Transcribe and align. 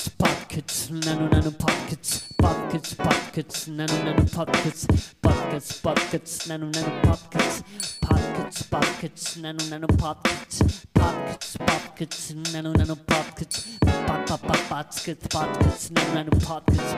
Pockets, 0.00 0.08
pockets, 0.16 0.90
nano 0.90 1.28
nano 1.28 1.50
pockets, 1.50 2.26
pockets, 2.38 2.94
pockets, 2.94 3.66
nano 3.68 3.92
nano 4.02 4.24
pockets, 4.32 4.86
pockets, 5.20 5.78
pockets, 5.80 6.46
nano 6.48 6.70
nano 6.70 7.00
pockets, 7.02 7.62
pockets, 8.00 8.62
pockets, 8.62 9.36
nano 9.36 9.58
nano 9.68 9.86
pockets, 9.98 10.86
pockets, 10.94 11.56
pockets, 11.58 12.30
nano 12.52 12.72
nano 12.72 12.96
pockets, 12.96 13.78
pop 13.80 14.26
pop 14.26 14.40
pockets, 14.70 15.26
pockets, 15.28 15.90
nano 15.90 16.14
nano 16.14 16.30
pockets, 16.46 16.94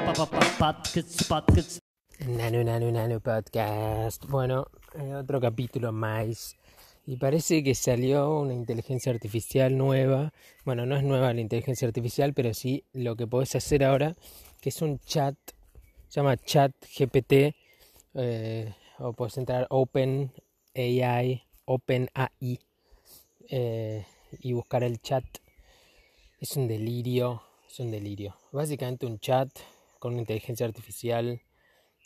pockets, 0.58 1.22
pockets. 1.24 1.78
Nano 2.24 2.62
Nano 2.62 2.88
Nano 2.88 3.18
Podcast. 3.18 4.26
Bueno, 4.28 4.66
eh, 4.94 5.12
otro 5.16 5.40
capítulo 5.40 5.90
más. 5.90 6.56
Y 7.04 7.16
parece 7.16 7.64
que 7.64 7.74
salió 7.74 8.38
una 8.38 8.54
inteligencia 8.54 9.10
artificial 9.10 9.76
nueva. 9.76 10.32
Bueno, 10.64 10.86
no 10.86 10.96
es 10.96 11.02
nueva 11.02 11.34
la 11.34 11.40
inteligencia 11.40 11.88
artificial, 11.88 12.32
pero 12.32 12.54
sí 12.54 12.84
lo 12.92 13.16
que 13.16 13.26
podés 13.26 13.56
hacer 13.56 13.82
ahora, 13.82 14.14
que 14.60 14.68
es 14.68 14.80
un 14.82 15.00
chat, 15.00 15.34
se 16.08 16.20
llama 16.20 16.36
Chat 16.36 16.72
GPT, 16.96 17.56
eh, 18.14 18.72
o 18.98 19.12
puedes 19.14 19.36
entrar 19.36 19.66
Open 19.70 20.32
AI, 20.76 21.42
Open 21.64 22.08
AI, 22.14 22.60
eh, 23.48 24.06
y 24.38 24.52
buscar 24.52 24.84
el 24.84 25.00
chat. 25.00 25.24
Es 26.38 26.56
un 26.56 26.68
delirio, 26.68 27.42
es 27.68 27.80
un 27.80 27.90
delirio. 27.90 28.36
Básicamente 28.52 29.06
un 29.06 29.18
chat 29.18 29.48
con 29.98 30.12
una 30.12 30.20
inteligencia 30.20 30.66
artificial, 30.66 31.42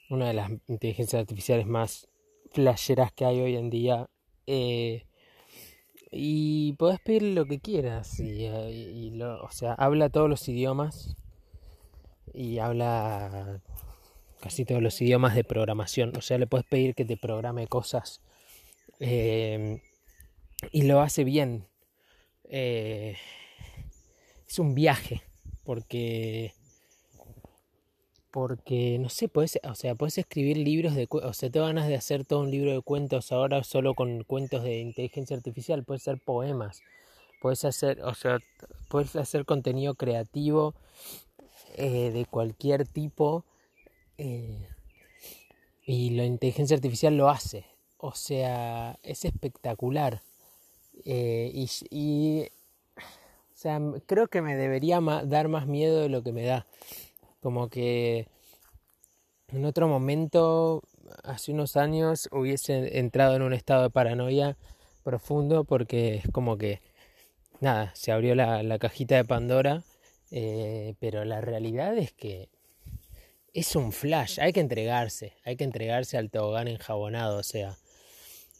una 0.08 0.28
de 0.28 0.34
las 0.34 0.50
inteligencias 0.68 1.20
artificiales 1.20 1.66
más 1.66 2.08
flasheras 2.52 3.12
que 3.12 3.26
hay 3.26 3.40
hoy 3.40 3.56
en 3.56 3.68
día 3.68 4.08
eh, 4.46 5.06
y 6.10 6.72
podés 6.74 7.00
pedir 7.00 7.22
lo 7.22 7.46
que 7.46 7.60
quieras. 7.60 8.18
Y, 8.20 8.44
eh, 8.44 9.22
o 9.22 9.50
sea, 9.50 9.74
habla 9.74 10.08
todos 10.08 10.28
los 10.28 10.48
idiomas. 10.48 11.16
Y 12.32 12.58
habla 12.58 13.60
casi 14.40 14.64
todos 14.64 14.82
los 14.82 15.00
idiomas 15.00 15.34
de 15.34 15.44
programación. 15.44 16.12
O 16.16 16.20
sea, 16.20 16.38
le 16.38 16.46
puedes 16.46 16.66
pedir 16.66 16.94
que 16.94 17.04
te 17.04 17.16
programe 17.16 17.66
cosas. 17.66 18.20
Eh, 19.00 19.82
y 20.72 20.82
lo 20.82 21.00
hace 21.00 21.24
bien. 21.24 21.66
es 22.48 23.18
un 24.58 24.74
viaje. 24.74 25.22
Porque 25.64 26.52
porque 28.36 28.98
no 28.98 29.08
sé, 29.08 29.28
puedes, 29.28 29.58
o 29.62 29.74
sea, 29.74 29.94
puedes 29.94 30.18
escribir 30.18 30.58
libros 30.58 30.94
de, 30.94 31.08
o 31.10 31.32
sea, 31.32 31.48
te 31.48 31.58
ganas 31.58 31.88
de 31.88 31.94
hacer 31.94 32.26
todo 32.26 32.40
un 32.40 32.50
libro 32.50 32.70
de 32.70 32.82
cuentos 32.82 33.32
ahora 33.32 33.64
solo 33.64 33.94
con 33.94 34.24
cuentos 34.24 34.62
de 34.62 34.78
inteligencia 34.80 35.34
artificial, 35.34 35.84
puedes 35.84 36.02
hacer 36.02 36.20
poemas, 36.22 36.82
puedes 37.40 37.64
hacer, 37.64 38.02
o 38.02 38.12
sea, 38.12 38.38
puedes 38.90 39.16
hacer 39.16 39.46
contenido 39.46 39.94
creativo 39.94 40.74
eh, 41.76 42.10
de 42.10 42.26
cualquier 42.26 42.86
tipo 42.86 43.46
eh, 44.18 44.68
y 45.86 46.10
la 46.10 46.26
inteligencia 46.26 46.76
artificial 46.76 47.16
lo 47.16 47.30
hace, 47.30 47.64
o 47.96 48.14
sea, 48.14 48.98
es 49.02 49.24
espectacular 49.24 50.20
eh, 51.06 51.50
y, 51.54 51.70
y, 51.88 52.42
o 52.98 53.54
sea, 53.54 53.80
creo 54.04 54.28
que 54.28 54.42
me 54.42 54.56
debería 54.56 55.00
dar 55.00 55.48
más 55.48 55.66
miedo 55.66 56.02
de 56.02 56.10
lo 56.10 56.22
que 56.22 56.32
me 56.32 56.44
da. 56.44 56.66
Como 57.40 57.68
que 57.68 58.28
en 59.52 59.64
otro 59.64 59.86
momento, 59.86 60.82
hace 61.22 61.52
unos 61.52 61.76
años, 61.76 62.28
hubiese 62.32 62.98
entrado 62.98 63.36
en 63.36 63.42
un 63.42 63.52
estado 63.52 63.84
de 63.84 63.90
paranoia 63.90 64.56
profundo 65.04 65.62
porque 65.64 66.16
es 66.16 66.24
como 66.32 66.58
que, 66.58 66.80
nada, 67.60 67.92
se 67.94 68.10
abrió 68.10 68.34
la, 68.34 68.78
cajita 68.80 69.14
de 69.14 69.24
Pandora, 69.24 69.84
eh, 70.32 70.94
pero 70.98 71.24
la 71.24 71.40
realidad 71.40 71.96
es 71.96 72.12
que 72.12 72.48
es 73.54 73.76
un 73.76 73.92
flash, 73.92 74.40
hay 74.40 74.52
que 74.52 74.60
entregarse, 74.60 75.34
hay 75.44 75.56
que 75.56 75.64
entregarse 75.64 76.18
al 76.18 76.28
tobogán 76.28 76.66
enjabonado, 76.66 77.38
o 77.38 77.44
sea, 77.44 77.76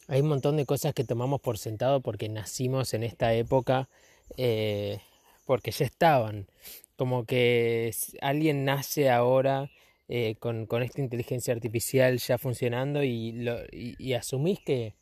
hay 0.07 0.21
un 0.21 0.29
montón 0.29 0.57
de 0.57 0.67
cosas 0.67 0.95
que 0.95 1.03
tomamos 1.03 1.41
por 1.41 1.59
sentado 1.59 2.01
porque 2.01 2.29
nacimos 2.29 2.95
en 2.95 3.03
esta 3.03 3.35
época, 3.35 3.89
eh, 4.37 5.01
porque 5.47 5.73
ya 5.73 5.85
estaban 5.85 6.47
como 6.97 7.25
que 7.25 7.95
alguien 8.21 8.65
nace 8.65 9.11
ahora 9.11 9.71
eh, 10.09 10.37
con, 10.39 10.67
esta 10.83 11.01
inteligencia 11.01 11.53
artificial 11.53 12.19
ya 12.19 12.39
funcionando 12.39 13.03
y, 13.03 13.33
lo, 13.33 13.59
y, 13.73 14.13
asumís 14.15 14.61
que, 14.61 14.95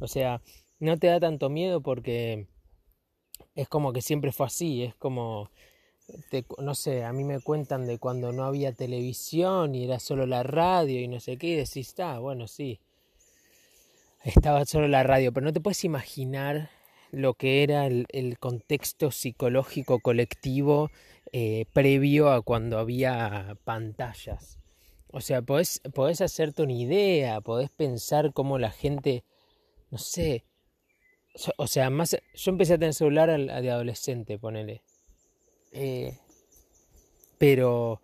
o 0.00 0.08
sea, 0.08 0.40
no 0.80 0.96
te 0.96 1.08
da 1.08 1.20
tanto 1.20 1.50
miedo 1.50 1.82
porque 1.82 2.46
es 3.54 3.68
como 3.68 3.92
que 3.92 4.00
siempre 4.02 4.32
fue 4.32 4.46
así, 4.46 4.84
es 4.84 4.94
como, 4.94 5.50
no 6.58 6.74
sé, 6.74 7.04
a 7.04 7.12
mí 7.12 7.24
me 7.24 7.40
cuentan 7.40 7.86
de 7.86 7.98
cuando 7.98 8.32
no 8.32 8.44
había 8.44 8.72
televisión 8.72 9.74
y 9.74 9.84
era 9.84 10.00
solo 10.00 10.26
la 10.26 10.42
radio 10.42 11.00
y 11.00 11.08
no 11.08 11.20
sé 11.20 11.36
qué, 11.36 11.48
y 11.48 11.56
decís, 11.56 11.88
está, 11.88 12.18
bueno, 12.18 12.48
sí, 12.48 12.80
estaba 14.24 14.64
solo 14.64 14.88
la 14.88 15.02
radio, 15.02 15.32
pero 15.32 15.44
no 15.44 15.52
te 15.52 15.60
puedes 15.60 15.84
imaginar 15.84 16.70
lo 17.10 17.34
que 17.34 17.62
era 17.62 17.86
el, 17.86 18.36
contexto 18.38 19.10
psicológico 19.10 20.00
colectivo 20.00 20.90
eh, 21.32 21.66
previo 21.72 22.30
a 22.30 22.42
cuando 22.42 22.78
había 22.78 23.56
pantallas. 23.64 24.58
O 25.10 25.20
sea, 25.20 25.42
podés, 25.42 25.80
podés 25.94 26.20
hacerte 26.20 26.62
una 26.62 26.74
idea, 26.74 27.40
podés 27.40 27.70
pensar 27.70 28.32
cómo 28.32 28.58
la 28.58 28.70
gente, 28.70 29.24
no 29.90 29.98
sé, 29.98 30.44
o 31.56 31.66
sea, 31.66 31.90
más, 31.90 32.16
yo 32.34 32.50
empecé 32.50 32.74
a 32.74 32.78
tener 32.78 32.94
celular 32.94 33.30
de 33.38 33.70
adolescente, 33.70 34.38
ponele. 34.38 34.82
Eh, 35.72 36.18
pero 37.36 38.00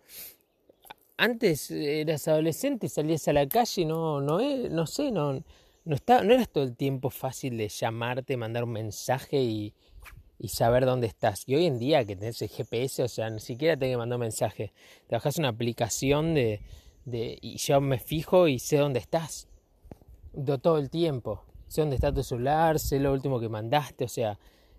antes 1.17 1.69
eras 1.71 2.27
adolescente, 2.27 2.87
salías 2.87 3.27
a 3.27 3.33
la 3.33 3.47
calle, 3.47 3.85
no, 3.85 4.21
no, 4.21 4.39
no 4.69 4.87
sé, 4.87 5.11
no, 5.11 5.43
no, 5.85 5.95
está, 5.95 6.23
no 6.23 6.33
eras 6.33 6.49
todo 6.49 6.63
el 6.63 6.75
tiempo 6.75 7.09
fácil 7.09 7.57
de 7.57 7.69
llamarte, 7.69 8.37
mandar 8.37 8.63
un 8.63 8.71
mensaje 8.71 9.41
y, 9.41 9.73
y 10.39 10.49
saber 10.49 10.85
dónde 10.85 11.07
estás. 11.07 11.43
Y 11.47 11.55
hoy 11.55 11.65
en 11.65 11.79
día 11.79 12.03
que 12.05 12.15
tenés 12.15 12.41
el 12.41 12.49
GPS, 12.49 13.03
o 13.03 13.07
sea, 13.07 13.29
ni 13.29 13.39
siquiera 13.39 13.77
te 13.77 13.89
que 13.89 13.97
mandar 13.97 14.17
un 14.17 14.21
mensaje. 14.21 14.73
Te 15.07 15.15
bajas 15.15 15.37
una 15.37 15.49
aplicación 15.49 16.33
de, 16.33 16.61
de, 17.05 17.37
y 17.41 17.57
yo 17.57 17.79
me 17.81 17.99
fijo 17.99 18.47
y 18.47 18.59
sé 18.59 18.77
dónde 18.77 18.99
estás. 18.99 19.47
Todo 20.61 20.77
el 20.77 20.89
tiempo. 20.89 21.43
Sé 21.67 21.81
dónde 21.81 21.95
está 21.95 22.13
tu 22.13 22.23
celular, 22.23 22.79
sé 22.79 22.99
lo 22.99 23.13
último 23.13 23.39
que 23.39 23.49
mandaste, 23.49 24.05
o 24.05 24.09
sea, 24.09 24.37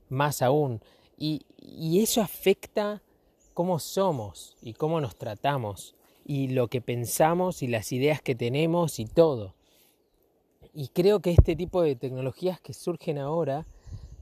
más 0.08 0.42
aún. 0.42 0.80
Y, 1.16 1.46
y 1.58 2.00
eso 2.00 2.20
afecta 2.20 3.02
cómo 3.54 3.78
somos 3.78 4.56
y 4.60 4.74
cómo 4.74 5.00
nos 5.00 5.16
tratamos 5.16 5.94
y 6.24 6.48
lo 6.48 6.68
que 6.68 6.80
pensamos 6.80 7.62
y 7.62 7.68
las 7.68 7.92
ideas 7.92 8.20
que 8.20 8.34
tenemos 8.34 8.98
y 8.98 9.06
todo. 9.06 9.54
Y 10.78 10.88
creo 10.88 11.20
que 11.20 11.30
este 11.30 11.56
tipo 11.56 11.80
de 11.80 11.96
tecnologías 11.96 12.60
que 12.60 12.74
surgen 12.74 13.16
ahora 13.16 13.66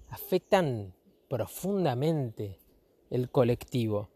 afectan 0.08 0.94
profundamente 1.28 2.60
el 3.10 3.28
colectivo. 3.28 4.08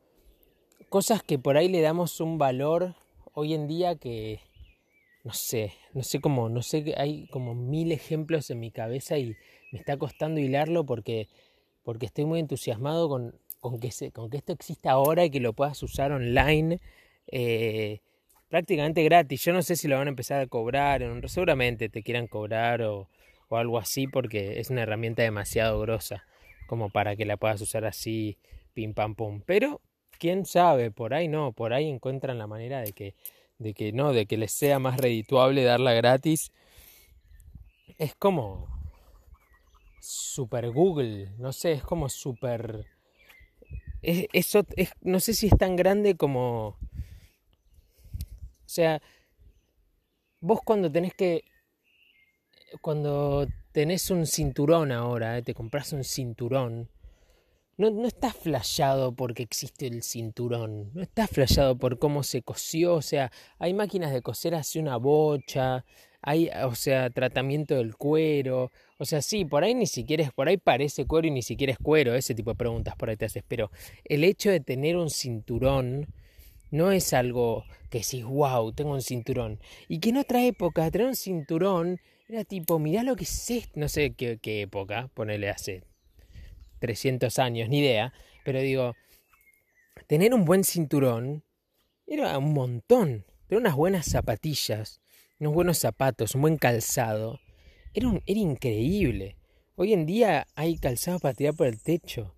Cosas 0.88 1.25
que 1.25 1.41
por 1.41 1.56
ahí 1.56 1.69
le 1.69 1.81
damos 1.81 2.21
un 2.21 2.38
valor 2.38 2.94
hoy 3.34 3.54
en 3.54 3.66
día 3.66 3.97
que 3.97 4.38
no 5.25 5.32
sé, 5.32 5.72
no 5.94 6.04
sé 6.04 6.21
cómo, 6.21 6.49
no 6.49 6.62
sé, 6.62 6.94
hay 6.97 7.26
como 7.26 7.56
mil 7.56 7.91
ejemplos 7.91 8.50
en 8.50 8.60
mi 8.60 8.70
cabeza 8.70 9.19
y 9.19 9.34
me 9.72 9.81
está 9.81 9.97
costando 9.97 10.38
hilarlo 10.38 10.87
porque, 10.87 11.26
porque 11.82 12.06
estoy 12.06 12.25
muy 12.25 12.38
entusiasmado 12.38 13.09
con, 13.09 13.34
con, 13.59 13.81
que, 13.81 13.91
con 14.12 14.31
que 14.31 14.37
esto 14.37 14.53
exista 14.53 14.93
ahora 14.93 15.25
y 15.25 15.31
que 15.31 15.41
lo 15.41 15.55
puedas 15.55 15.82
usar 15.82 16.12
online 16.12 16.78
eh, 17.26 18.00
prácticamente 18.48 19.03
gratis. 19.04 19.44
Yo 19.44 19.53
no 19.53 19.62
sé 19.62 19.76
si 19.76 19.88
lo 19.88 19.97
van 19.97 20.09
a 20.09 20.10
empezar 20.10 20.41
a 20.41 20.47
cobrar, 20.47 21.03
seguramente 21.28 21.88
te 21.88 22.03
quieran 22.03 22.26
cobrar 22.26 22.82
o, 22.82 23.09
algo 23.50 23.78
así 23.78 24.06
porque 24.06 24.60
es 24.60 24.69
una 24.69 24.82
herramienta 24.82 25.22
demasiado 25.22 25.81
grosa 25.81 26.26
como 26.66 26.91
para 26.91 27.16
que 27.16 27.25
la 27.25 27.38
puedas 27.38 27.62
usar 27.62 27.87
así, 27.87 28.37
pim 28.75 28.92
pam 28.92 29.14
pum. 29.14 29.41
Pero, 29.47 29.81
quién 30.19 30.44
sabe, 30.44 30.91
por 30.91 31.14
ahí 31.14 31.26
no, 31.26 31.52
por 31.52 31.72
ahí 31.72 31.88
encuentran 31.88 32.37
la 32.37 32.46
manera 32.46 32.81
de 32.81 32.93
que, 32.93 33.14
de 33.58 33.72
que 33.72 33.93
no, 33.93 34.12
de 34.12 34.26
que 34.26 34.37
les 34.37 34.52
sea 34.52 34.78
más 34.78 34.99
redituable 34.99 35.64
darla 35.64 35.94
gratis. 35.94 36.52
Es 37.96 38.14
como 38.14 38.69
super 39.99 40.70
Google, 40.70 41.31
no 41.38 41.52
sé, 41.52 41.72
es 41.72 41.82
como 41.82 42.11
super... 42.11 42.87
es, 44.02 44.56
no 45.00 45.20
sé 45.20 45.32
si 45.32 45.46
es 45.46 45.56
tan 45.56 45.75
grande 45.75 46.17
como... 46.17 46.76
O 48.69 48.70
sea, 48.70 49.00
vos 50.41 50.61
cuando 50.62 50.93
tenés 50.93 51.15
que... 51.15 51.43
Cuando 52.82 53.49
tenés 53.73 54.11
un 54.11 54.26
cinturón 54.26 54.93
ahora, 54.93 55.38
eh, 55.38 55.43
te 55.43 55.55
compras 55.55 55.94
un 55.94 56.05
cinturón, 56.05 56.91
no, 57.79 57.91
no 57.91 58.06
estás 58.06 58.37
flashado 58.37 59.15
porque 59.15 59.43
existe 59.43 59.87
el 59.87 60.03
cinturón, 60.03 60.91
no 60.93 61.00
estás 61.00 61.31
flashado 61.31 61.79
por 61.79 61.99
cómo 61.99 62.23
se 62.25 62.43
cosió, 62.43 62.97
o 62.97 63.03
sea, 63.03 63.32
hay 63.59 63.73
máquinas 63.73 64.12
de 64.12 64.20
coser 64.20 64.55
hace 64.55 64.81
una 64.81 64.99
bocha, 64.99 65.87
hay, 66.20 66.50
o 66.62 66.75
sea, 66.75 67.09
tratamiento 67.09 67.76
del 67.76 67.97
cuero, 67.97 68.70
o 68.99 69.05
sea, 69.06 69.23
sí, 69.23 69.47
por 69.47 69.65
ahí 69.65 69.75
ni 69.75 69.87
siquiera 69.87 70.25
es, 70.25 70.32
por 70.32 70.49
ahí 70.49 70.59
parece 70.59 71.06
cuero 71.06 71.29
y 71.29 71.31
ni 71.31 71.43
siquiera 71.43 71.73
es 71.73 71.79
cuero, 71.79 72.15
ese 72.15 72.35
tipo 72.35 72.50
de 72.50 72.56
preguntas 72.56 72.97
por 72.97 73.09
ahí 73.09 73.17
te 73.17 73.25
haces, 73.25 73.44
pero 73.49 73.70
el 74.05 74.25
hecho 74.25 74.50
de 74.50 74.61
tener 74.61 74.99
un 74.99 75.09
cinturón 75.09 76.09
no 76.70 76.93
es 76.93 77.12
algo 77.12 77.65
que 77.91 77.99
decís, 77.99 78.25
wow, 78.25 78.73
tengo 78.73 78.93
un 78.93 79.03
cinturón. 79.03 79.61
Y 79.88 80.00
que 80.00 80.11
en 80.11 80.19
otra 80.19 80.44
época 80.44 80.91
tener 80.91 81.06
un 81.06 81.17
cinturón 81.17 82.00
era 82.29 82.44
tipo, 82.44 82.79
mirá 82.79 83.03
lo 83.03 83.17
que 83.17 83.25
es 83.25 83.70
no 83.75 83.88
sé 83.88 84.12
qué, 84.12 84.38
qué 84.38 84.62
época, 84.62 85.09
ponele 85.15 85.49
hace 85.49 85.82
300 86.81 87.38
años, 87.38 87.69
ni 87.69 87.79
idea, 87.79 88.12
pero 88.44 88.61
digo, 88.61 88.94
tener 90.06 90.35
un 90.35 90.44
buen 90.44 90.65
cinturón 90.65 91.43
era 92.06 92.37
un 92.38 92.53
montón, 92.53 93.25
tener 93.47 93.61
unas 93.61 93.76
buenas 93.76 94.06
zapatillas, 94.06 95.00
unos 95.41 95.55
buenos 95.55 95.79
zapatos, 95.79 96.35
un 96.35 96.43
buen 96.43 96.56
calzado, 96.59 97.41
era, 97.94 98.09
un, 98.09 98.23
era 98.26 98.41
increíble. 98.41 99.37
Hoy 99.76 99.93
en 99.93 100.06
día 100.06 100.47
hay 100.55 100.76
calzado 100.76 101.19
para 101.19 101.35
tirar 101.35 101.55
por 101.55 101.67
el 101.67 101.81
techo. 101.81 102.35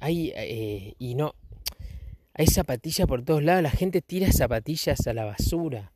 Hay, 0.00 0.32
eh, 0.34 0.94
y 0.98 1.14
no, 1.14 1.34
hay 2.34 2.46
zapatillas 2.46 3.06
por 3.06 3.24
todos 3.24 3.42
lados, 3.42 3.62
la 3.62 3.70
gente 3.70 4.00
tira 4.00 4.32
zapatillas 4.32 5.06
a 5.06 5.12
la 5.12 5.24
basura. 5.24 5.92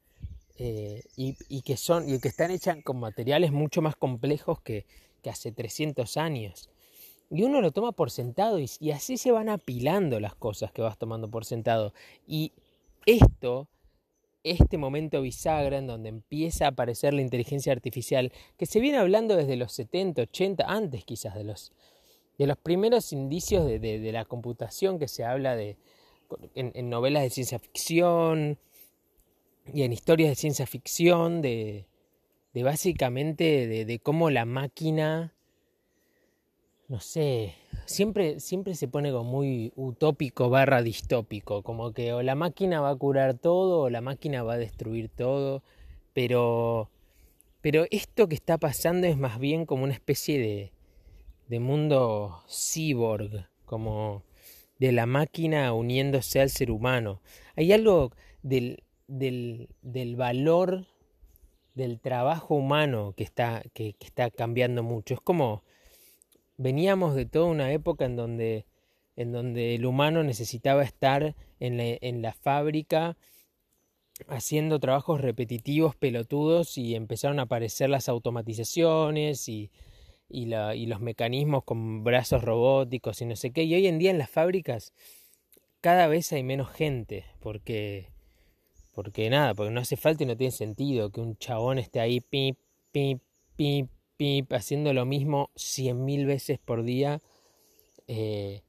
Eh, 0.59 1.03
y, 1.17 1.61
que 1.63 1.77
son, 1.77 2.09
y 2.09 2.19
que 2.19 2.29
están 2.29 2.51
hechas 2.51 2.79
con 2.83 2.99
materiales 2.99 3.53
mucho 3.53 3.83
más 3.83 3.95
complejos 3.95 4.61
que, 4.63 4.87
hace 5.29 5.51
300 5.51 6.17
años. 6.19 6.71
Y 7.31 7.43
uno 7.43 7.61
lo 7.61 7.73
toma 7.73 7.91
por 7.91 8.13
sentado 8.13 8.61
y, 8.61 8.71
y 8.79 8.93
así 8.93 9.17
se 9.17 9.33
van 9.33 9.49
apilando 9.49 10.21
las 10.21 10.37
cosas 10.37 10.71
que 10.71 10.83
vas 10.83 10.99
tomando 10.99 11.29
por 11.29 11.45
sentado. 11.45 11.93
Y 12.29 12.53
esto 13.07 13.69
este 14.47 14.79
momento 14.79 15.21
bisagra 15.23 15.79
en 15.79 15.89
donde 15.89 16.09
empieza 16.09 16.67
a 16.67 16.69
aparecer 16.69 17.13
la 17.13 17.23
inteligencia 17.23 17.73
artificial, 17.73 18.33
que 18.57 18.67
se 18.67 18.79
viene 18.79 18.99
hablando 18.99 19.35
desde 19.37 19.57
los 19.57 19.73
70, 19.73 20.23
80, 20.23 20.65
antes 20.67 21.05
quizás 21.05 21.35
de 21.35 21.45
los, 21.45 21.73
de 22.39 22.47
los 22.47 22.57
primeros 22.57 23.13
indicios 23.13 23.67
de, 23.67 23.81
de, 23.81 24.13
la 24.13 24.25
computación 24.25 24.99
que 25.01 25.09
se 25.09 25.25
habla 25.25 25.57
de, 25.57 25.77
en, 26.55 26.91
novelas 26.91 27.23
de 27.23 27.31
ciencia 27.31 27.59
ficción 27.59 28.59
y 29.73 29.83
en 29.83 29.93
historias 29.93 30.31
de 30.31 30.35
ciencia 30.37 30.67
ficción, 30.67 31.43
de, 31.43 31.87
básicamente 32.55 33.67
de, 33.67 33.85
de 33.85 33.99
cómo 33.99 34.31
la 34.31 34.45
máquina, 34.45 35.35
no 36.89 37.01
sé, 37.01 37.55
siempre, 37.85 38.41
siempre 38.41 38.75
se 38.75 38.89
pone 38.89 39.11
como 39.11 39.25
muy 39.25 39.73
utópico 39.77 40.51
barra 40.51 40.83
distópico, 40.83 41.63
como 41.63 41.93
que 41.93 42.13
o 42.13 42.23
la 42.23 42.35
máquina 42.35 42.81
va 42.81 42.91
a 42.91 42.97
curar 42.97 43.35
todo 43.35 43.81
o 43.83 43.91
la 43.91 44.01
máquina 44.01 44.43
va 44.43 44.55
a 44.55 44.59
destruir 44.59 45.09
todo, 45.09 45.63
pero, 46.13 46.91
pero 47.61 47.87
esto 47.91 48.29
que 48.29 48.35
está 48.35 48.59
pasando 48.59 49.07
es 49.07 49.17
más 49.17 49.39
bien 49.39 49.67
como 49.67 49.85
una 49.85 49.95
especie 49.95 50.39
de, 50.39 50.73
de 51.49 51.61
mundo 51.61 52.43
cyborg, 52.49 53.49
como 53.65 54.23
de 54.79 54.93
la 54.93 55.07
máquina 55.07 55.73
uniéndose 55.73 56.41
al 56.41 56.51
ser 56.51 56.71
humano. 56.71 57.21
Hay 57.57 57.73
algo 57.73 58.13
del, 58.43 58.85
del, 59.07 59.69
del 59.83 60.17
valor 60.17 60.87
del 61.75 62.01
trabajo 62.01 62.55
humano 62.55 63.15
que 63.17 63.25
está, 63.25 63.63
que, 63.75 63.95
está 64.01 64.31
cambiando 64.31 64.83
mucho. 64.83 65.15
Es 65.15 65.21
como 65.21 65.63
veníamos 66.57 67.15
de 67.15 67.27
toda 67.27 67.47
una 67.47 67.73
época 67.73 68.07
en 68.07 68.17
donde, 68.17 68.67
en 69.15 69.33
donde 69.33 69.75
el 69.75 69.85
humano 69.85 70.23
necesitaba 70.23 70.83
estar 70.83 71.37
en 71.61 71.77
la, 71.77 71.85
en 72.01 72.23
la 72.23 72.33
fábrica 72.33 73.17
haciendo 74.29 74.81
trabajos 74.81 75.21
repetitivos, 75.21 75.95
pelotudos, 75.95 76.79
y 76.79 76.95
empezaron 76.95 77.39
a 77.39 77.43
aparecer 77.43 77.91
las 77.91 78.09
automatizaciones 78.09 79.47
y, 79.51 79.71
y, 80.29 80.47
la, 80.47 80.75
y 80.75 80.87
los 80.87 81.01
mecanismos 81.01 81.65
con 81.65 82.05
brazos 82.05 82.43
robóticos 82.43 83.21
y 83.21 83.27
no 83.27 83.37
sé 83.37 83.51
qué. 83.53 83.65
Y 83.65 83.75
hoy 83.75 83.87
en 83.87 83.99
día 83.99 84.11
en 84.11 84.19
las 84.19 84.31
fábricas 84.31 84.93
cada 85.81 86.09
vez 86.09 86.33
hay 86.33 86.43
menos 86.43 86.71
gente, 86.71 87.25
porque, 87.41 88.09
porque 88.93 89.31
nada, 89.31 89.55
porque 89.55 89.71
no 89.71 89.81
hace 89.81 89.97
falta 89.97 90.25
y 90.25 90.27
no 90.27 90.37
tiene 90.37 90.51
sentido 90.51 91.11
que 91.11 91.21
un 91.21 91.37
chabón 91.37 91.79
esté 91.79 92.01
ahí, 92.01 92.21
pip, 92.21 92.59
pip, 92.91 93.23
pip, 93.57 93.89
pip, 94.17 94.53
haciendo 94.53 94.93
lo 94.93 95.05
mismo 95.05 95.51
cien 95.55 96.05
mil 96.05 96.27
veces 96.27 96.59
por 96.59 96.83
día. 96.83 97.21
Eh, 98.09 98.63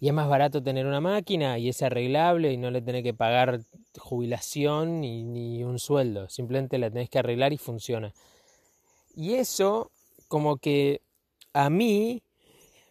y 0.00 0.08
es 0.08 0.14
más 0.14 0.28
barato 0.28 0.62
tener 0.62 0.86
una 0.86 1.00
máquina 1.00 1.58
y 1.58 1.68
es 1.68 1.82
arreglable 1.82 2.52
y 2.52 2.56
no 2.56 2.70
le 2.70 2.82
tenés 2.82 3.02
que 3.02 3.14
pagar 3.14 3.60
jubilación 3.98 5.00
ni, 5.00 5.22
ni 5.24 5.64
un 5.64 5.78
sueldo. 5.78 6.28
Simplemente 6.28 6.78
la 6.78 6.90
tenés 6.90 7.10
que 7.10 7.18
arreglar 7.18 7.52
y 7.52 7.58
funciona. 7.58 8.12
Y 9.16 9.34
eso 9.34 9.90
como 10.28 10.58
que 10.58 11.00
a 11.52 11.70
mí 11.70 12.22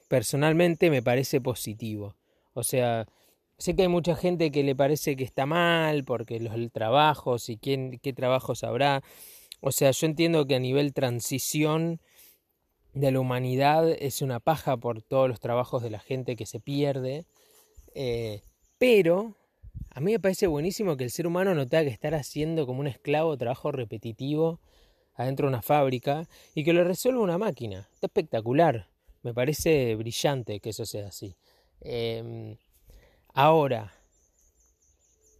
personalmente 0.08 0.90
me 0.90 1.02
parece 1.02 1.42
positivo. 1.42 2.16
O 2.54 2.64
sea, 2.64 3.08
sé 3.58 3.76
que 3.76 3.84
hay 3.84 3.88
mucha 3.88 4.16
gente 4.16 4.52
que 4.52 4.64
le 4.64 4.76
parece 4.76 5.16
que 5.16 5.24
está 5.24 5.46
mal 5.46 6.04
porque 6.04 6.40
los 6.40 6.54
trabajos 6.72 7.50
y 7.50 7.58
quién, 7.58 8.00
qué 8.00 8.14
trabajos 8.14 8.64
habrá. 8.64 9.04
O 9.62 9.72
sea, 9.72 9.92
yo 9.92 10.08
entiendo 10.08 10.46
que 10.46 10.56
a 10.56 10.60
nivel 10.60 10.94
transición 10.94 12.00
de 12.94 13.12
la 13.12 13.20
humanidad 13.20 13.90
es 13.90 14.22
una 14.22 14.40
paja 14.40 14.78
por 14.78 15.02
todos 15.02 15.28
los 15.28 15.40
trabajos 15.40 15.82
de 15.82 15.90
la 15.90 16.00
gente 16.00 16.36
que 16.36 16.46
se 16.46 16.60
pierde, 16.60 17.26
eh, 17.96 18.42
pero 18.78 19.36
a 19.92 20.00
mí 20.00 20.12
me 20.12 20.20
parece 20.20 20.48
buenísimo 20.48 20.98
que 20.98 21.06
el 21.06 21.12
ser 21.12 21.28
humano 21.28 21.56
no 21.56 21.68
tenga 21.68 21.86
que 21.86 21.90
estar 21.90 22.14
haciendo 22.14 22.66
como 22.66 22.82
un 22.82 22.88
esclavo 22.88 23.38
trabajo 23.38 23.72
repetitivo 23.72 24.60
adentro 25.15 25.48
de 25.48 25.50
una 25.50 25.62
fábrica 25.62 26.27
y 26.56 26.63
que 26.63 26.74
lo 26.74 26.83
resuelva 26.83 27.21
una 27.21 27.38
máquina. 27.38 27.89
Está 27.94 28.07
espectacular. 28.07 28.88
Me 29.21 29.33
parece 29.33 29.95
brillante 29.95 30.60
que 30.60 30.69
eso 30.71 30.86
sea 30.86 31.07
así. 31.07 31.36
Eh, 31.81 32.57
ahora, 33.33 33.94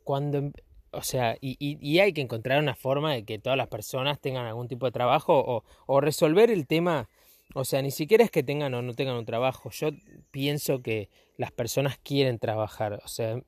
cuando 0.04 0.38
em, 0.38 0.54
o 0.94 1.02
sea, 1.02 1.38
y, 1.42 1.58
y, 1.60 2.00
hay 2.00 2.14
que 2.14 2.22
encontrar 2.22 2.62
una 2.62 2.76
forma 2.76 3.14
de 3.14 3.26
que 3.26 3.40
todas 3.40 3.58
las 3.58 3.68
personas 3.68 4.20
tengan 4.20 4.46
algún 4.46 4.68
tipo 4.68 4.86
de 4.86 4.92
trabajo 4.92 5.34
o, 5.36 5.64
o, 5.88 6.02
resolver 6.02 6.52
el 6.52 6.68
tema. 6.68 7.10
O 7.56 7.66
sea, 7.66 7.82
ni 7.82 7.92
siquiera 7.92 8.24
es 8.24 8.32
que 8.32 8.44
tengan 8.44 8.74
o 8.76 8.82
no 8.84 8.94
tengan 8.94 9.16
un 9.16 9.26
trabajo. 9.26 9.72
Yo 9.72 9.90
pienso 10.32 10.82
que 10.84 11.10
las 11.38 11.52
personas 11.52 11.98
quieren 11.98 12.38
trabajar. 12.38 13.02
O 13.04 13.08
sea, 13.08 13.42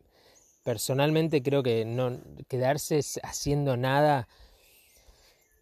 personalmente 0.64 1.44
creo 1.44 1.62
que 1.62 1.86
no 1.86 2.20
quedarse 2.48 3.00
haciendo 3.24 3.78
nada 3.78 4.28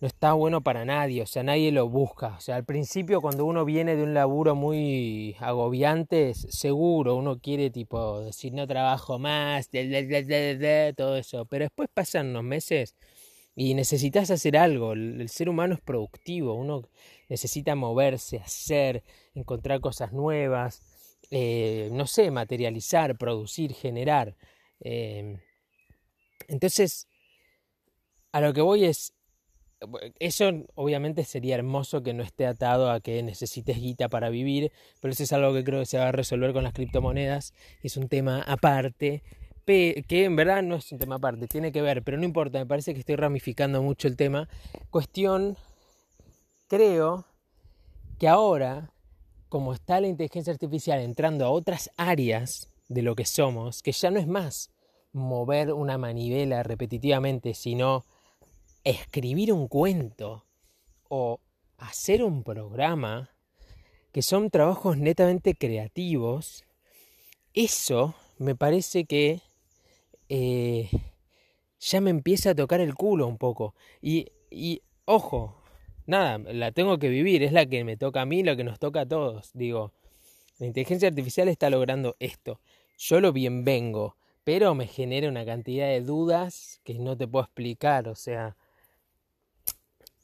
no 0.04 0.08
está 0.08 0.34
bueno 0.34 0.62
para 0.62 0.84
nadie, 0.84 1.22
o 1.22 1.26
sea, 1.26 1.44
nadie 1.44 1.72
lo 1.72 1.88
busca. 1.88 2.36
O 2.36 2.42
sea, 2.42 2.58
al 2.58 2.66
principio 2.66 3.22
cuando 3.22 3.46
uno 3.46 3.64
viene 3.64 3.96
de 3.96 4.04
un 4.04 4.14
laburo 4.14 4.54
muy 4.54 5.38
agobiante, 5.40 6.34
seguro 6.34 7.16
uno 7.16 7.40
quiere 7.40 7.70
tipo 7.70 8.20
decir 8.20 8.52
no 8.52 8.68
trabajo 8.68 9.18
más, 9.18 9.70
todo 10.98 11.16
eso, 11.16 11.46
pero 11.46 11.64
después 11.64 11.88
pasan 11.94 12.32
unos 12.32 12.44
meses 12.44 12.98
y 13.56 13.76
necesitas 13.76 14.30
hacer 14.30 14.58
algo. 14.58 14.92
El, 14.92 15.30
ser 15.30 15.48
humano 15.48 15.76
es 15.76 15.80
productivo, 15.80 16.54
uno 16.54 16.82
necesita 17.30 17.74
moverse, 17.76 18.40
hacer, 18.40 19.06
encontrar 19.34 19.80
cosas 19.80 20.12
nuevas, 20.12 20.82
eh, 21.32 21.88
no 21.94 22.08
sé, 22.08 22.30
materializar, 22.30 23.18
producir, 23.18 23.74
generar. 23.74 24.36
Eh, 24.82 25.40
entonces, 26.50 27.08
a 28.34 28.42
lo 28.42 28.54
que 28.54 28.60
voy 28.60 28.84
es, 28.84 29.14
eso 30.20 30.52
obviamente 30.76 31.24
sería 31.24 31.56
hermoso 31.56 32.04
que 32.04 32.14
no 32.14 32.24
esté 32.24 32.46
atado 32.46 32.92
a 32.92 33.00
que 33.00 33.22
necesites 33.24 33.78
guita 33.78 34.10
para 34.10 34.30
vivir, 34.30 34.72
pero 35.02 35.14
eso 35.14 35.24
es 35.24 35.34
algo 35.34 35.54
que 35.54 35.64
creo 35.64 35.80
que 35.80 35.86
se 35.86 35.98
va 35.98 36.10
a 36.10 36.12
resolver 36.12 36.54
con 36.54 36.64
las 36.64 36.74
criptomonedas. 36.74 37.54
Es 37.82 37.98
un 37.98 38.08
tema 38.08 38.42
aparte, 38.42 39.24
que 39.66 40.04
en 40.10 40.36
verdad 40.36 40.62
no 40.64 40.76
es 40.76 40.92
un 40.92 41.00
tema 41.00 41.16
aparte, 41.16 41.48
tiene 41.48 41.72
que 41.72 41.82
ver, 41.82 42.04
pero 42.04 42.18
no 42.18 42.26
importa, 42.26 42.60
me 42.60 42.66
parece 42.66 42.94
que 42.94 43.00
estoy 43.00 43.16
ramificando 43.16 43.82
mucho 43.82 44.08
el 44.08 44.18
tema. 44.18 44.50
Cuestión, 44.90 45.58
creo 46.68 47.26
que 48.20 48.28
ahora, 48.28 48.92
como 49.50 49.74
está 49.74 50.02
la 50.02 50.08
inteligencia 50.08 50.52
artificial 50.52 51.00
entrando 51.00 51.46
a 51.46 51.50
otras 51.50 51.92
áreas 51.98 52.70
de 52.90 53.02
lo 53.02 53.16
que 53.16 53.26
somos, 53.26 53.82
que 53.82 53.92
ya 53.92 54.12
no 54.12 54.20
es 54.20 54.28
más 54.28 54.70
mover 55.14 55.74
una 55.74 55.98
manivela 55.98 56.64
repetitivamente, 56.64 57.54
sino 57.54 58.04
escribir 58.84 59.54
un 59.54 59.68
cuento 59.68 60.46
o 61.10 61.40
hacer 61.78 62.24
un 62.24 62.44
programa, 62.44 63.30
que 64.12 64.22
son 64.22 64.50
trabajos 64.50 64.98
netamente 64.98 65.56
creativos, 65.56 66.64
eso 67.54 68.16
me 68.38 68.56
parece 68.56 69.06
que 69.06 69.42
eh, 70.30 70.90
ya 71.80 72.02
me 72.02 72.10
empieza 72.10 72.52
a 72.52 72.56
tocar 72.56 72.80
el 72.82 72.96
culo 72.96 73.28
un 73.28 73.38
poco. 73.38 73.76
Y, 74.02 74.32
y 74.50 74.82
ojo, 75.06 75.62
nada, 76.06 76.38
la 76.38 76.72
tengo 76.72 77.00
que 77.00 77.10
vivir, 77.10 77.44
es 77.44 77.52
la 77.52 77.66
que 77.66 77.84
me 77.84 77.98
toca 77.98 78.22
a 78.22 78.26
mí, 78.26 78.44
lo 78.44 78.56
que 78.56 78.64
nos 78.64 78.80
toca 78.80 79.02
a 79.02 79.06
todos. 79.08 79.52
Digo, 79.54 79.94
la 80.60 80.68
inteligencia 80.68 81.08
artificial 81.10 81.48
está 81.48 81.70
logrando 81.70 82.16
esto. 82.20 82.60
Yo 82.98 83.20
lo 83.20 83.34
bien 83.34 83.66
vengo, 83.66 84.16
pero 84.44 84.76
me 84.76 84.88
genera 84.88 85.30
una 85.30 85.46
cantidad 85.46 85.88
de 85.88 86.02
dudas 86.02 86.80
que 86.84 86.96
no 86.96 87.18
te 87.18 87.28
puedo 87.28 87.46
explicar. 87.46 88.08
O 88.08 88.16
sea, 88.16 88.56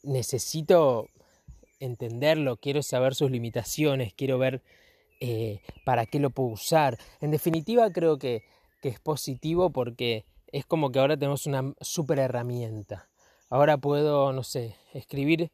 necesito 0.02 1.08
entenderlo, 1.78 2.56
quiero 2.56 2.82
saber 2.82 3.14
sus 3.14 3.30
limitaciones, 3.30 4.12
quiero 4.14 4.38
ver 4.38 4.62
eh, 5.20 5.60
para 5.84 6.06
qué 6.06 6.18
lo 6.18 6.30
puedo 6.30 6.50
usar. 6.50 6.98
En 7.20 7.30
definitiva, 7.30 7.90
creo 7.92 8.18
que, 8.18 8.42
que 8.82 8.88
es 8.88 9.00
positivo 9.00 9.70
porque 9.70 10.24
es 10.48 10.66
como 10.66 10.90
que 10.90 10.98
ahora 10.98 11.16
tenemos 11.16 11.46
una 11.46 11.74
super 11.80 12.18
herramienta. 12.18 13.08
Ahora 13.48 13.78
puedo, 13.78 14.32
no 14.32 14.42
sé, 14.42 14.76
escribir 14.94 15.50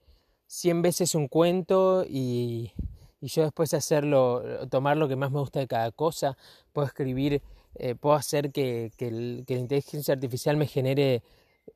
100 0.47 0.83
veces 0.83 1.15
un 1.15 1.29
cuento 1.29 2.05
y, 2.09 2.73
y 3.21 3.29
yo 3.29 3.43
después 3.43 3.75
hacerlo, 3.75 4.69
tomar 4.69 4.97
lo 4.97 5.09
que 5.09 5.17
más 5.17 5.31
me 5.31 5.41
gusta 5.41 5.61
de 5.61 5.67
cada 5.67 5.91
cosa. 5.91 6.37
Puedo 6.73 6.87
escribir, 6.87 7.43
eh, 7.75 7.95
puedo 7.95 8.15
hacer 8.15 8.53
que, 8.53 8.93
que, 8.97 9.11
la 9.11 9.59
inteligencia 9.59 10.15
artificial 10.15 10.57
me 10.57 10.67
genere 10.67 11.23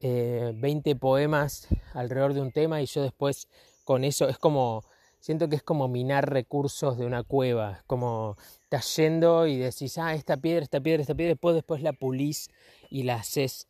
eh, 0.00 0.52
20 0.54 0.96
poemas 0.96 1.68
alrededor 1.94 2.34
de 2.34 2.40
un 2.40 2.52
tema 2.52 2.80
y 2.82 2.86
yo 2.86 3.02
después 3.02 3.48
con 3.84 4.04
eso 4.04 4.28
es 4.28 4.38
como, 4.38 4.84
siento 5.18 5.48
que 5.48 5.56
es 5.56 5.62
como 5.62 5.88
minar 5.88 6.30
recursos 6.30 6.96
de 6.96 7.06
una 7.06 7.22
cueva, 7.22 7.72
es 7.78 7.82
como 7.84 8.36
estás 8.62 8.96
yendo 8.96 9.46
y 9.46 9.58
decís, 9.58 9.98
ah, 9.98 10.14
esta 10.14 10.36
piedra, 10.36 10.62
esta 10.62 10.80
piedra, 10.80 11.02
esta 11.02 11.14
piedra, 11.14 11.32
después, 11.32 11.54
después 11.54 11.82
la 11.82 11.92
pulís 11.92 12.50
y 12.88 13.02
la 13.02 13.16
haces 13.16 13.66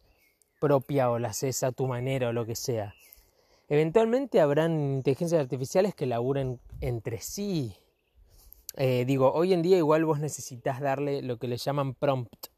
propia 0.60 1.10
o 1.10 1.18
la 1.18 1.28
haces 1.28 1.62
a 1.62 1.72
tu 1.72 1.86
manera 1.86 2.28
o 2.28 2.32
lo 2.32 2.44
que 2.44 2.54
sea. 2.54 2.94
Eventualmente 3.70 4.40
habrán 4.40 4.96
inteligencias 4.96 5.40
artificiales 5.40 5.94
que 5.94 6.04
laburen 6.04 6.60
entre 6.80 7.20
sí. 7.20 7.76
Eh, 8.76 9.04
digo, 9.06 9.32
hoy 9.32 9.52
en 9.52 9.62
día 9.62 9.76
igual 9.76 10.04
vos 10.04 10.18
necesitas 10.18 10.80
darle 10.80 11.22
lo 11.22 11.38
que 11.38 11.46
le 11.46 11.56
llaman 11.56 11.94
prompt. 11.94 12.48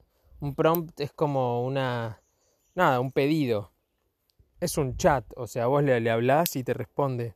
Un 0.40 0.54
prompt 0.54 0.98
es 1.00 1.12
como 1.12 1.64
una... 1.64 2.21
Nada, 2.74 3.00
un 3.00 3.12
pedido. 3.12 3.70
Es 4.60 4.78
un 4.78 4.96
chat, 4.96 5.24
o 5.36 5.46
sea, 5.46 5.66
vos 5.66 5.82
le, 5.82 6.00
le 6.00 6.10
hablás 6.10 6.56
y 6.56 6.64
te 6.64 6.72
responde. 6.72 7.34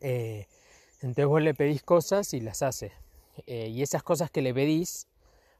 Eh, 0.00 0.46
entonces 1.02 1.26
vos 1.26 1.42
le 1.42 1.54
pedís 1.54 1.82
cosas 1.82 2.34
y 2.34 2.40
las 2.40 2.62
hace. 2.62 2.92
Eh, 3.46 3.68
y 3.68 3.82
esas 3.82 4.02
cosas 4.02 4.30
que 4.30 4.42
le 4.42 4.52
pedís, 4.52 5.06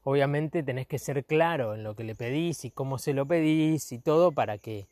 obviamente 0.03 0.63
tenés 0.63 0.87
que 0.87 0.99
ser 0.99 1.25
claro 1.25 1.75
en 1.75 1.85
lo 1.85 1.95
que 1.95 2.05
le 2.05 2.15
pedís 2.15 2.65
y 2.65 2.71
cómo 2.71 2.99
se 2.99 3.13
lo 3.13 3.27
pedís 3.27 3.93
y 3.93 3.99
todo 3.99 4.33
para 4.33 4.59
que, 4.59 4.89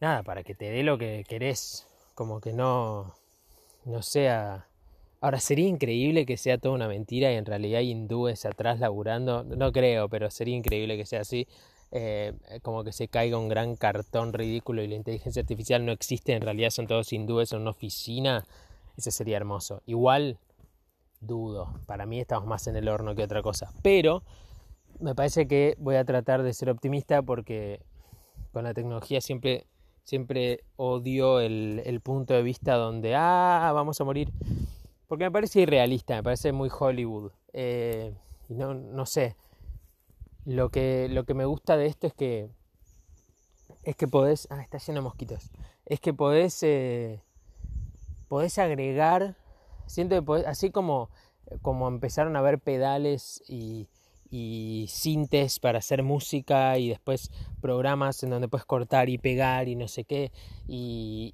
nada, 0.00 0.22
para 0.22 0.42
que 0.42 0.54
te 0.54 0.70
dé 0.70 0.82
lo 0.82 0.98
que 0.98 1.24
querés, 1.28 1.86
como 2.14 2.40
que 2.40 2.52
no, 2.52 3.14
no 3.84 4.02
sea... 4.02 4.66
Ahora, 5.20 5.40
sería 5.40 5.66
increíble 5.66 6.26
que 6.26 6.36
sea 6.36 6.58
toda 6.58 6.74
una 6.74 6.88
mentira 6.88 7.32
y 7.32 7.36
en 7.36 7.46
realidad 7.46 7.78
hay 7.78 7.90
hindúes 7.90 8.44
atrás 8.44 8.80
laburando, 8.80 9.44
no 9.44 9.72
creo, 9.72 10.08
pero 10.08 10.30
sería 10.30 10.54
increíble 10.54 10.96
que 10.96 11.06
sea 11.06 11.22
así, 11.22 11.48
eh, 11.92 12.32
como 12.62 12.84
que 12.84 12.92
se 12.92 13.08
caiga 13.08 13.38
un 13.38 13.48
gran 13.48 13.76
cartón 13.76 14.32
ridículo 14.32 14.82
y 14.82 14.88
la 14.88 14.96
inteligencia 14.96 15.40
artificial 15.40 15.84
no 15.84 15.92
existe, 15.92 16.32
en 16.32 16.42
realidad 16.42 16.70
son 16.70 16.86
todos 16.86 17.12
hindúes 17.12 17.52
en 17.52 17.60
una 17.60 17.70
oficina, 17.70 18.44
ese 18.96 19.10
sería 19.10 19.36
hermoso. 19.36 19.82
Igual, 19.86 20.38
dudo. 21.20 21.74
Para 21.86 22.06
mí 22.06 22.20
estamos 22.20 22.46
más 22.46 22.66
en 22.66 22.76
el 22.76 22.88
horno 22.88 23.14
que 23.14 23.22
otra 23.22 23.42
cosa. 23.42 23.72
Pero 23.82 24.22
me 25.00 25.14
parece 25.14 25.46
que 25.46 25.76
voy 25.78 25.96
a 25.96 26.04
tratar 26.04 26.42
de 26.42 26.52
ser 26.54 26.70
optimista 26.70 27.22
porque 27.22 27.80
con 28.52 28.64
la 28.64 28.74
tecnología 28.74 29.20
siempre, 29.20 29.66
siempre 30.04 30.64
odio 30.76 31.40
el, 31.40 32.00
punto 32.02 32.34
de 32.34 32.42
vista 32.42 32.74
donde, 32.74 33.14
ah, 33.14 33.70
vamos 33.74 34.00
a 34.00 34.04
morir. 34.04 34.32
Porque 35.08 35.24
me 35.24 35.30
parece 35.30 35.60
irrealista, 35.60 36.16
me 36.16 36.22
parece 36.22 36.52
muy 36.52 36.70
Hollywood. 36.76 37.32
Eh, 37.52 38.12
no, 38.48 38.74
no 38.74 39.06
sé. 39.06 39.36
Lo 40.46 40.70
que, 40.70 41.08
lo 41.10 41.24
que 41.24 41.34
me 41.34 41.44
gusta 41.44 41.76
de 41.76 41.86
esto 41.86 42.06
es 42.06 42.14
que 42.14 42.48
es 43.82 43.96
que 43.96 44.08
podés. 44.08 44.48
Ah, 44.50 44.62
está 44.62 44.78
lleno 44.78 45.00
de 45.00 45.02
mosquitos. 45.02 45.50
Es 45.84 46.00
que 46.00 46.14
podés. 46.14 46.62
Eh, 46.62 47.22
podés 48.28 48.58
agregar 48.58 49.36
Siento 49.86 50.24
que 50.24 50.46
así 50.46 50.70
como, 50.70 51.10
como 51.62 51.88
empezaron 51.88 52.36
a 52.36 52.40
ver 52.40 52.58
pedales 52.58 53.42
y, 53.48 53.88
y 54.30 54.86
sintes 54.88 55.60
para 55.60 55.78
hacer 55.78 56.02
música 56.02 56.76
y 56.78 56.88
después 56.88 57.30
programas 57.60 58.22
en 58.24 58.30
donde 58.30 58.48
puedes 58.48 58.66
cortar 58.66 59.08
y 59.08 59.18
pegar 59.18 59.68
y 59.68 59.76
no 59.76 59.86
sé 59.86 60.04
qué 60.04 60.32
y, 60.66 61.32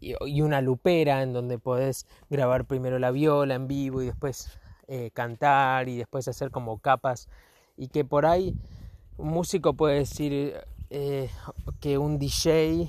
y, 0.00 0.40
una 0.40 0.62
lupera 0.62 1.22
en 1.22 1.34
donde 1.34 1.58
puedes 1.58 2.06
grabar 2.30 2.64
primero 2.64 2.98
la 2.98 3.10
viola 3.10 3.54
en 3.54 3.68
vivo 3.68 4.02
y 4.02 4.06
después 4.06 4.58
eh, 4.88 5.10
cantar 5.12 5.88
y 5.88 5.98
después 5.98 6.26
hacer 6.28 6.50
como 6.50 6.78
capas 6.78 7.28
y 7.76 7.88
que 7.88 8.04
por 8.04 8.26
ahí 8.26 8.54
un 9.16 9.28
músico 9.28 9.74
puede 9.74 9.98
decir 10.00 10.54
eh, 10.90 11.30
que 11.80 11.96
un 11.96 12.18
DJ 12.18 12.88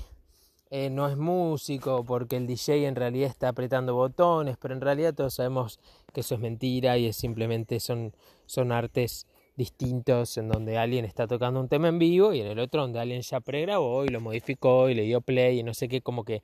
eh, 0.70 0.90
no 0.90 1.08
es 1.08 1.16
músico, 1.16 2.04
porque 2.04 2.36
el 2.36 2.46
DJ 2.46 2.86
en 2.86 2.96
realidad 2.96 3.30
está 3.30 3.48
apretando 3.48 3.94
botones, 3.94 4.56
pero 4.58 4.74
en 4.74 4.80
realidad 4.80 5.14
todos 5.14 5.34
sabemos 5.34 5.78
que 6.12 6.20
eso 6.20 6.34
es 6.34 6.40
mentira 6.40 6.98
y 6.98 7.06
es 7.06 7.16
simplemente 7.16 7.80
son, 7.80 8.12
son 8.46 8.72
artes 8.72 9.26
distintos 9.56 10.36
en 10.36 10.48
donde 10.48 10.76
alguien 10.76 11.04
está 11.04 11.26
tocando 11.26 11.60
un 11.60 11.68
tema 11.68 11.88
en 11.88 11.98
vivo 11.98 12.32
y 12.32 12.40
en 12.40 12.48
el 12.48 12.58
otro 12.58 12.82
donde 12.82 12.98
alguien 12.98 13.22
ya 13.22 13.40
pregrabó 13.40 14.04
y 14.04 14.08
lo 14.08 14.20
modificó 14.20 14.88
y 14.90 14.94
le 14.94 15.02
dio 15.02 15.20
play 15.20 15.60
y 15.60 15.62
no 15.62 15.74
sé 15.74 15.88
qué, 15.88 16.02
como 16.02 16.24
que 16.24 16.42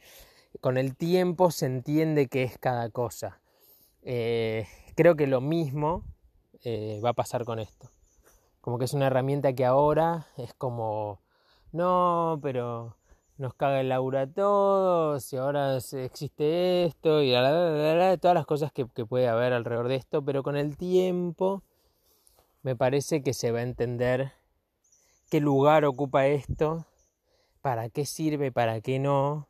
con 0.60 0.78
el 0.78 0.96
tiempo 0.96 1.50
se 1.50 1.66
entiende 1.66 2.28
qué 2.28 2.44
es 2.44 2.56
cada 2.58 2.88
cosa. 2.90 3.40
Eh, 4.02 4.66
creo 4.94 5.16
que 5.16 5.26
lo 5.26 5.40
mismo 5.40 6.04
va 6.64 7.10
a 7.10 7.14
pasar 7.14 7.44
con 7.44 7.58
esto. 7.58 7.90
Como 8.60 8.78
que 8.78 8.84
es 8.84 8.94
una 8.94 9.06
herramienta 9.06 9.52
que 9.54 9.64
ahora 9.64 10.26
es 10.36 10.52
como, 10.54 11.20
no, 11.72 12.38
pero 12.42 12.96
nos 13.40 13.54
caga 13.54 13.80
el 13.80 13.88
laburo 13.88 14.18
a 14.18 14.26
todos 14.26 15.32
y 15.32 15.36
ahora 15.38 15.76
existe 15.76 16.84
esto 16.84 17.22
y 17.22 17.32
todas 17.32 18.34
las 18.34 18.44
cosas 18.44 18.70
que, 18.70 18.84
puede 18.84 19.28
haber 19.28 19.54
alrededor 19.54 19.88
de 19.88 19.96
esto, 19.96 20.22
pero 20.22 20.42
con 20.42 20.56
el 20.56 20.76
tiempo 20.76 21.62
me 22.62 22.76
parece 22.76 23.22
que 23.22 23.32
se 23.32 23.50
va 23.50 23.60
a 23.60 23.62
entender 23.62 24.32
qué 25.30 25.40
lugar 25.40 25.86
ocupa 25.86 26.26
esto, 26.26 26.84
para 27.62 27.88
qué 27.88 28.04
sirve, 28.04 28.52
para 28.52 28.82
qué 28.82 28.98
no. 28.98 29.48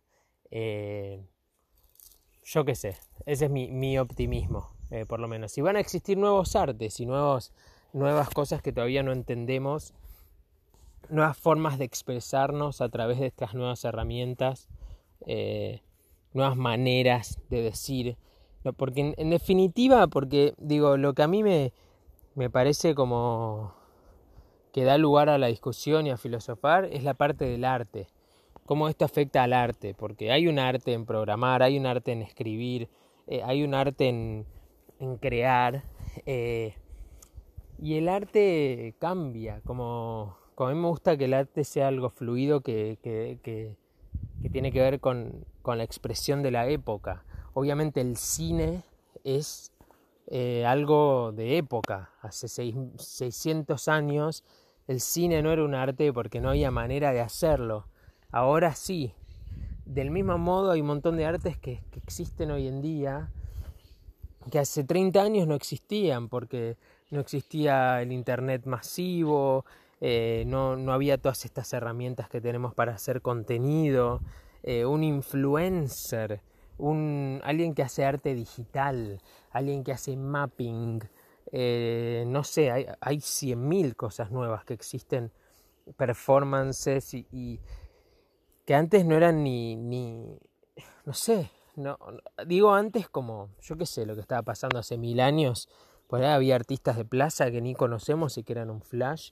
Eh, 0.52 1.26
yo 2.44 2.64
qué 2.64 2.76
sé, 2.76 2.96
ese 3.26 3.46
es 3.46 3.50
mi, 3.50 3.98
optimismo, 3.98 4.68
eh, 4.90 5.04
por 5.04 5.18
lo 5.18 5.26
menos. 5.26 5.50
Si 5.50 5.62
van 5.62 5.74
a 5.74 5.80
existir 5.80 6.16
nuevos 6.16 6.54
artes 6.54 7.00
y 7.00 7.06
nuevos, 7.06 7.52
nuevas 7.92 8.30
cosas 8.30 8.62
que 8.62 8.72
todavía 8.72 9.02
no 9.02 9.12
entendemos, 9.12 9.94
nuevas 11.08 11.36
formas 11.36 11.78
de 11.78 11.84
expresarnos 11.84 12.80
a 12.80 12.88
través 12.88 13.18
de 13.18 13.26
estas 13.26 13.54
nuevas 13.54 13.84
herramientas, 13.84 14.68
eh, 15.26 15.82
nuevas 16.32 16.56
maneras 16.56 17.38
de 17.48 17.62
decir. 17.62 18.16
porque 18.76 19.14
en, 19.16 19.30
definitiva, 19.30 20.06
porque 20.06 20.54
digo, 20.58 20.96
lo 20.96 21.14
que 21.14 21.22
a 21.22 21.28
mí 21.28 21.42
me, 21.42 21.72
me 22.34 22.50
parece 22.50 22.94
como 22.94 23.74
que 24.72 24.84
da 24.84 24.98
lugar 24.98 25.28
a 25.28 25.38
la 25.38 25.48
discusión 25.48 26.06
y 26.06 26.10
a 26.10 26.16
filosofar 26.16 26.84
es 26.84 27.02
la 27.02 27.14
parte 27.14 27.44
del 27.44 27.64
arte. 27.64 28.06
Cómo 28.66 28.88
esto 28.88 29.04
afecta 29.04 29.42
al 29.42 29.52
arte, 29.52 29.94
porque 29.94 30.30
hay 30.30 30.46
un 30.46 30.58
arte 30.58 30.92
en 30.92 31.06
programar, 31.06 31.62
hay 31.62 31.76
un 31.76 31.86
arte 31.86 32.12
en 32.12 32.22
escribir, 32.22 32.88
eh, 33.26 33.42
hay 33.42 33.64
un 33.64 33.74
arte 33.74 34.08
en, 34.08 34.46
en 35.00 35.16
crear. 35.16 35.82
Eh, 36.26 36.74
y 37.80 37.96
el 37.96 38.08
arte 38.08 38.94
cambia, 38.98 39.60
como 39.64 40.36
a 40.66 40.68
mí 40.68 40.74
me 40.74 40.88
gusta 40.88 41.16
que 41.16 41.24
el 41.24 41.34
arte 41.34 41.64
sea 41.64 41.88
algo 41.88 42.10
fluido 42.10 42.60
que, 42.60 42.98
que, 43.02 43.76
tiene 44.50 44.72
que 44.72 44.80
ver 44.80 45.00
con, 45.00 45.46
la 45.64 45.82
expresión 45.84 46.42
de 46.42 46.50
la 46.50 46.68
época. 46.68 47.24
Obviamente 47.54 48.00
el 48.00 48.16
cine 48.16 48.82
es 49.24 49.72
eh, 50.26 50.66
algo 50.66 51.32
de 51.32 51.56
época. 51.58 52.10
Hace 52.20 52.48
600 52.48 53.88
años 53.88 54.44
el 54.86 55.00
cine 55.00 55.42
no 55.42 55.52
era 55.52 55.64
un 55.64 55.74
arte 55.74 56.12
porque 56.12 56.40
no 56.40 56.50
había 56.50 56.70
manera 56.70 57.12
de 57.12 57.20
hacerlo. 57.20 57.86
Ahora 58.30 58.74
sí. 58.74 59.14
Del 59.84 60.10
mismo 60.10 60.38
modo 60.38 60.70
hay 60.70 60.82
un 60.82 60.86
montón 60.86 61.16
de 61.16 61.26
artes 61.26 61.56
que, 61.56 61.82
que 61.90 61.98
existen 61.98 62.50
hoy 62.50 62.68
en 62.68 62.80
día 62.80 63.30
que 64.50 64.58
hace 64.58 64.84
30 64.84 65.20
años 65.20 65.46
no 65.46 65.54
existían 65.54 66.28
porque 66.28 66.76
no 67.10 67.20
existía 67.20 68.00
el 68.02 68.12
internet 68.12 68.66
masivo, 68.66 69.64
eh, 70.00 70.44
no, 70.46 70.76
no, 70.76 70.92
había 70.92 71.18
todas 71.18 71.44
estas 71.44 71.72
herramientas 71.72 72.28
que 72.28 72.40
tenemos 72.40 72.74
para 72.74 72.94
hacer 72.94 73.20
contenido, 73.20 74.20
eh, 74.62 74.84
un 74.84 75.04
influencer, 75.04 76.40
un, 76.78 77.40
alguien 77.44 77.74
que 77.74 77.82
hace 77.82 78.04
arte 78.04 78.34
digital, 78.34 79.20
alguien 79.50 79.84
que 79.84 79.92
hace 79.92 80.16
mapping, 80.16 81.02
eh, 81.52 82.24
no 82.26 82.44
sé, 82.44 82.70
hay, 82.70 82.86
hay 83.00 83.18
100.000 83.18 83.94
cosas 83.96 84.30
nuevas 84.30 84.64
que 84.64 84.74
existen, 84.74 85.32
performances 85.96 87.14
y, 87.14 87.60
que 88.64 88.74
antes 88.74 89.04
no 89.04 89.16
eran 89.16 89.42
ni, 89.42 89.74
ni 89.74 90.38
no 91.04 91.12
sé, 91.12 91.50
no, 91.74 91.98
digo 92.46 92.72
antes 92.72 93.08
como, 93.08 93.50
yo 93.60 93.76
qué 93.76 93.84
sé, 93.84 94.06
lo 94.06 94.14
que 94.14 94.20
estaba 94.20 94.42
pasando 94.42 94.78
hace 94.78 94.96
mil 94.96 95.18
años, 95.18 95.68
por 96.10 96.20
ahí 96.20 96.26
había 96.26 96.56
artistas 96.56 96.96
de 96.96 97.04
plaza 97.04 97.52
que 97.52 97.60
ni 97.60 97.76
conocemos 97.76 98.36
y 98.36 98.42
que 98.42 98.52
eran 98.52 98.68
un 98.68 98.82
flash, 98.82 99.30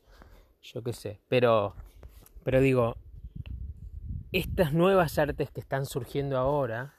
yo 0.62 0.82
qué 0.84 0.92
sé, 0.92 1.20
pero, 1.28 1.74
pero 2.44 2.60
digo, 2.60 2.94
estas 4.30 4.72
nuevas 4.72 5.18
artes 5.18 5.50
que 5.50 5.58
están 5.58 5.86
surgiendo 5.86 6.38
ahora, 6.38 6.94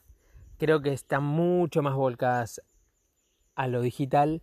creo 0.57 0.81
que 0.81 0.91
están 0.91 1.23
mucho 1.23 1.81
más 1.81 1.95
volcadas 1.95 2.61
a 3.55 3.67
lo 3.67 3.81
digital 3.81 4.41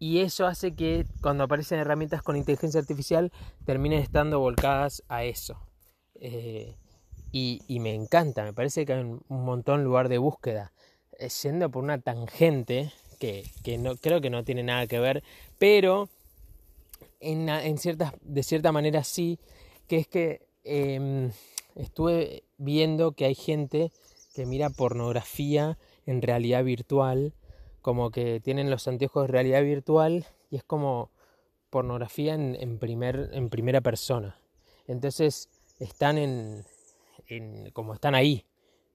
y 0.00 0.18
eso 0.18 0.48
hace 0.48 0.74
que 0.74 1.06
cuando 1.20 1.44
aparecen 1.44 1.78
herramientas 1.78 2.22
con 2.22 2.36
inteligencia 2.36 2.80
artificial 2.80 3.30
terminen 3.64 4.00
estando 4.00 4.40
volcadas 4.40 5.04
a 5.08 5.22
eso. 5.22 5.60
Eh, 6.16 6.76
y, 7.30 7.78
me 7.78 7.94
encanta, 7.94 8.42
me 8.42 8.52
parece 8.52 8.84
que 8.84 8.94
hay 8.94 9.00
un, 9.00 9.22
montón 9.28 9.84
lugar 9.84 10.08
de 10.08 10.18
búsqueda, 10.18 10.72
eh, 11.20 11.28
yendo 11.28 11.70
por 11.70 11.84
una 11.84 12.00
tangente 12.00 12.92
que, 13.62 13.78
no, 13.78 13.96
creo 13.96 14.20
que 14.20 14.30
no 14.30 14.42
tiene 14.42 14.64
nada 14.64 14.88
que 14.88 14.98
ver, 14.98 15.22
pero 15.58 16.08
en, 17.20 17.78
ciertas, 17.78 18.14
de 18.22 18.42
cierta 18.42 18.72
manera 18.72 19.04
sí, 19.04 19.38
que 19.86 19.98
es 19.98 20.08
que 20.08 20.46
em, 20.64 21.30
estuve 21.76 22.42
viendo 22.58 23.12
que 23.12 23.26
hay 23.26 23.36
gente 23.36 23.92
que 24.34 24.44
mira 24.44 24.70
pornografía 24.70 25.78
en 26.04 26.20
realidad 26.20 26.64
virtual 26.64 27.32
como 27.80 28.10
que 28.10 28.40
tienen 28.40 28.70
los 28.70 28.88
anteojos 28.88 29.26
de 29.26 29.32
realidad 29.32 29.62
virtual 29.62 30.26
y 30.50 30.56
es 30.56 30.64
como 30.64 31.10
pornografía 31.70 32.34
en, 32.34 32.78
primer, 32.78 33.30
en 33.32 33.50
primera 33.50 33.80
persona. 33.80 34.36
Entonces 34.86 35.48
están 35.78 36.18
en, 36.18 36.64
como 37.72 37.94
están 37.94 38.14
ahí, 38.14 38.44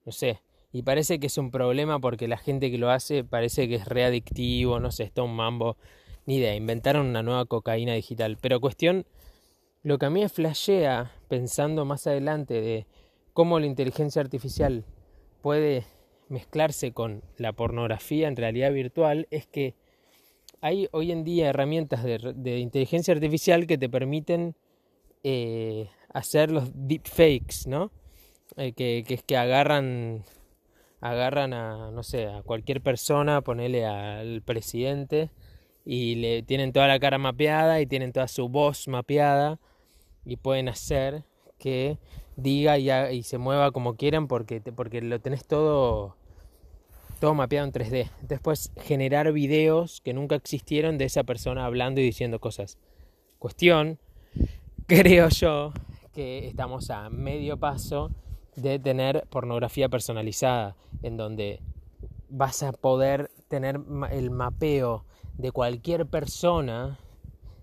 no 0.05 0.11
sé. 0.11 0.41
Y 0.77 0.83
parece 0.83 1.19
que 1.19 1.25
es 1.25 1.39
un 1.39 1.49
problema 1.49 1.97
porque 1.97 2.27
la 2.27 2.37
gente 2.37 2.69
que 2.69 2.77
lo 2.77 2.91
hace 2.91 3.23
parece 3.23 3.67
que 3.67 3.73
es 3.73 3.87
readictivo, 3.87 4.79
no 4.79 4.91
sé, 4.91 5.05
está 5.05 5.23
un 5.23 5.35
mambo, 5.35 5.75
ni 6.27 6.35
idea, 6.35 6.53
inventaron 6.53 7.07
una 7.07 7.23
nueva 7.23 7.45
cocaína 7.45 7.95
digital. 7.95 8.37
Pero 8.39 8.61
cuestión, 8.61 9.07
lo 9.81 9.97
que 9.97 10.05
a 10.05 10.11
mí 10.11 10.21
me 10.21 10.29
flashea 10.29 11.13
pensando 11.29 11.83
más 11.83 12.05
adelante 12.05 12.61
de 12.61 12.85
cómo 13.33 13.59
la 13.59 13.65
inteligencia 13.65 14.21
artificial 14.21 14.85
puede 15.41 15.83
mezclarse 16.29 16.91
con 16.91 17.23
la 17.37 17.53
pornografía 17.53 18.27
en 18.27 18.35
realidad 18.35 18.71
virtual 18.71 19.27
es 19.31 19.47
que 19.47 19.73
hay 20.61 20.89
hoy 20.91 21.11
en 21.11 21.23
día 21.23 21.49
herramientas 21.49 22.03
de, 22.03 22.59
inteligencia 22.59 23.15
artificial 23.15 23.65
que 23.65 23.79
te 23.79 23.89
permiten 23.89 24.53
eh, 25.23 25.89
hacer 26.13 26.51
los 26.51 26.69
deepfakes, 26.75 27.65
¿no? 27.65 27.91
Eh, 28.57 28.73
que, 28.73 29.03
es 29.07 29.23
que 29.23 29.37
agarran 29.37 30.23
agarran 31.01 31.53
a 31.53 31.91
no 31.91 32.03
sé 32.03 32.27
a 32.27 32.41
cualquier 32.43 32.81
persona, 32.81 33.41
ponele 33.41 33.85
al 33.85 34.41
presidente 34.41 35.29
y 35.85 36.15
le 36.15 36.43
tienen 36.43 36.73
toda 36.73 36.87
la 36.87 36.99
cara 36.99 37.17
mapeada 37.17 37.79
y 37.81 37.85
tienen 37.85 38.11
toda 38.11 38.27
su 38.27 38.49
voz 38.49 38.87
mapeada 38.87 39.59
y 40.25 40.37
pueden 40.37 40.69
hacer 40.69 41.23
que 41.57 41.97
diga 42.35 42.77
y, 42.77 42.91
y 43.15 43.23
se 43.23 43.37
mueva 43.37 43.71
como 43.71 43.95
quieran 43.95 44.27
porque, 44.27 44.61
porque 44.61 45.01
lo 45.01 45.19
tenés 45.21 45.45
todo 45.45 46.15
todo 47.19 47.33
mapeado 47.33 47.65
en 47.65 47.73
3D. 47.73 48.09
Después 48.21 48.71
generar 48.77 49.31
videos 49.31 50.01
que 50.01 50.13
nunca 50.13 50.35
existieron 50.35 50.97
de 50.97 51.05
esa 51.05 51.23
persona 51.23 51.65
hablando 51.65 51.99
y 51.99 52.03
diciendo 52.03 52.39
cosas. 52.39 52.77
Cuestión, 53.39 53.99
creo 54.87 55.29
yo 55.29 55.73
que 56.13 56.47
estamos 56.47 56.89
a 56.89 57.09
medio 57.09 57.57
paso 57.57 58.11
de 58.57 58.79
tener 58.79 59.25
pornografía 59.29 59.87
personalizada, 59.87 60.75
en 61.03 61.15
donde 61.15 61.61
vas 62.29 62.63
a 62.63 62.73
poder 62.73 63.31
tener 63.47 63.79
el 64.11 64.31
mapeo 64.31 65.05
de 65.37 65.51
cualquier 65.51 66.07
persona, 66.07 66.99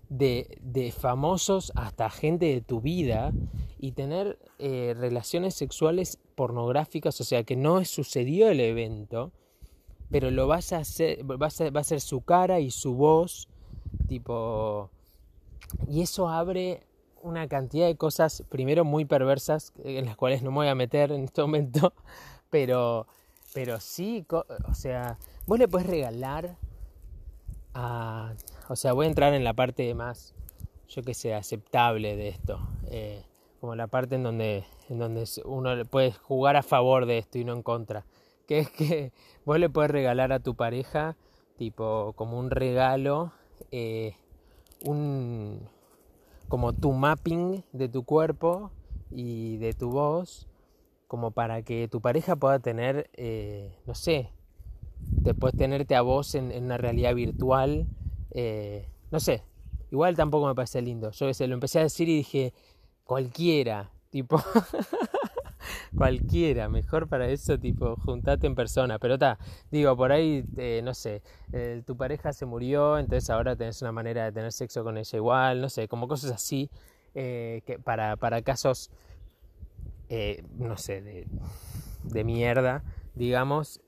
de, 0.09 0.57
de 0.61 0.91
famosos 0.91 1.71
hasta 1.75 2.09
gente 2.09 2.45
de 2.45 2.61
tu 2.61 2.81
vida, 2.81 3.31
y 3.77 3.91
tener 3.91 4.39
eh, 4.57 4.95
relaciones 4.97 5.53
sexuales 5.53 6.17
pornográficas, 6.35 7.19
o 7.21 7.23
sea 7.23 7.43
que 7.43 7.55
no 7.55 7.83
sucedió 7.85 8.49
el 8.49 8.59
evento, 8.59 9.31
pero 10.09 10.31
lo 10.31 10.47
vas 10.47 10.73
a 10.73 10.77
hacer, 10.77 11.23
va 11.23 11.47
a 11.47 11.83
ser, 11.83 12.01
su 12.01 12.21
cara 12.21 12.59
y 12.59 12.71
su 12.71 12.95
voz, 12.95 13.47
tipo, 14.07 14.89
y 15.87 16.01
eso 16.01 16.29
abre 16.29 16.81
una 17.25 17.47
cantidad 17.47 17.87
de 17.87 17.95
cosas, 17.95 18.43
primero 18.49 18.85
muy 18.85 19.05
perversas, 19.05 19.73
en 19.83 20.05
las 20.05 20.15
cuales 20.15 20.43
no 20.43 20.51
me 20.51 20.57
voy 20.57 20.67
a 20.67 20.75
meter 20.75 21.11
en 21.11 21.25
este 21.25 21.41
momento, 21.41 21.93
pero, 22.49 23.07
pero 23.53 23.79
sí, 23.79 24.25
o 24.29 24.73
sea, 24.73 25.17
vos 25.45 25.59
le 25.59 25.67
puedes 25.67 25.87
regalar 25.87 26.57
a, 27.73 28.33
o 28.69 28.75
sea, 28.75 28.93
voy 28.93 29.05
a 29.05 29.09
entrar 29.09 29.33
en 29.33 29.43
la 29.43 29.53
parte 29.53 29.93
más, 29.93 30.33
yo 30.87 31.03
que 31.03 31.13
sé, 31.13 31.33
aceptable 31.33 32.15
de 32.15 32.29
esto, 32.29 32.59
eh, 32.87 33.23
como 33.59 33.75
la 33.75 33.87
parte 33.87 34.15
en 34.15 34.23
donde, 34.23 34.65
en 34.89 34.99
donde 34.99 35.25
uno 35.45 35.83
puede 35.85 36.11
jugar 36.11 36.55
a 36.55 36.63
favor 36.63 37.05
de 37.05 37.17
esto 37.17 37.37
y 37.37 37.43
no 37.43 37.53
en 37.53 37.63
contra 37.63 38.05
que 38.45 38.59
es 38.59 38.69
que 38.69 39.11
vos 39.45 39.59
le 39.59 39.69
puedes 39.69 39.91
regalar 39.91 40.31
a 40.31 40.39
tu 40.39 40.55
pareja, 40.55 41.17
tipo, 41.57 42.13
como 42.15 42.39
un 42.39 42.51
regalo, 42.51 43.31
eh, 43.71 44.15
un, 44.83 45.67
como 46.47 46.73
tu 46.73 46.91
mapping 46.91 47.63
de 47.73 47.89
tu 47.89 48.03
cuerpo 48.03 48.71
y 49.11 49.57
de 49.57 49.73
tu 49.73 49.89
voz, 49.89 50.47
como 51.07 51.31
para 51.31 51.61
que 51.61 51.87
tu 51.87 52.01
pareja 52.01 52.35
pueda 52.35 52.59
tener, 52.59 53.09
eh, 53.13 53.75
no 53.85 53.95
sé, 53.95 54.31
después 54.99 55.55
tenerte 55.55 55.95
a 55.95 56.01
vos 56.01 56.35
en, 56.35 56.51
una 56.63 56.77
realidad 56.77 57.15
virtual, 57.15 57.87
eh, 58.31 58.87
no 59.11 59.19
sé, 59.19 59.43
igual 59.91 60.15
tampoco 60.15 60.47
me 60.47 60.55
parece 60.55 60.81
lindo. 60.81 61.11
Yo 61.11 61.27
lo 61.27 61.53
empecé 61.53 61.79
a 61.79 61.83
decir 61.83 62.09
y 62.09 62.17
dije, 62.17 62.53
cualquiera, 63.03 63.91
tipo, 64.09 64.37
cualquiera, 65.97 66.69
mejor 66.69 67.07
para 67.07 67.27
eso, 67.27 67.57
tipo, 67.59 67.95
juntate 67.97 68.47
en 68.47 68.55
persona. 68.55 68.99
Pero 68.99 69.15
está, 69.15 69.37
digo, 69.71 69.95
por 69.95 70.11
ahí, 70.11 70.43
eh, 70.57 70.81
no 70.83 70.93
sé, 70.93 71.21
eh, 71.53 71.81
tu 71.85 71.95
pareja 71.97 72.33
se 72.33 72.45
murió, 72.45 72.97
entonces 72.97 73.29
ahora 73.29 73.55
tenés 73.55 73.81
una 73.81 73.91
manera 73.91 74.25
de 74.25 74.31
tener 74.31 74.51
sexo 74.51 74.83
con 74.83 74.97
ella 74.97 75.17
igual, 75.17 75.61
no 75.61 75.69
sé, 75.69 75.87
como 75.87 76.07
cosas 76.07 76.31
así, 76.31 76.69
eh, 77.13 77.61
que 77.65 77.79
para, 77.79 78.15
para 78.17 78.41
casos, 78.41 78.91
no 80.57 80.77
sé, 80.77 81.01
de, 81.01 81.27
de 82.03 82.23
mierda, 82.23 82.83
digamos, 83.15 83.81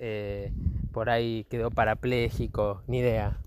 por 0.91 1.09
ahí 1.09 1.45
quedó 1.49 1.69
parapléjico, 1.71 2.81
ni 2.87 2.99
idea. 2.99 3.39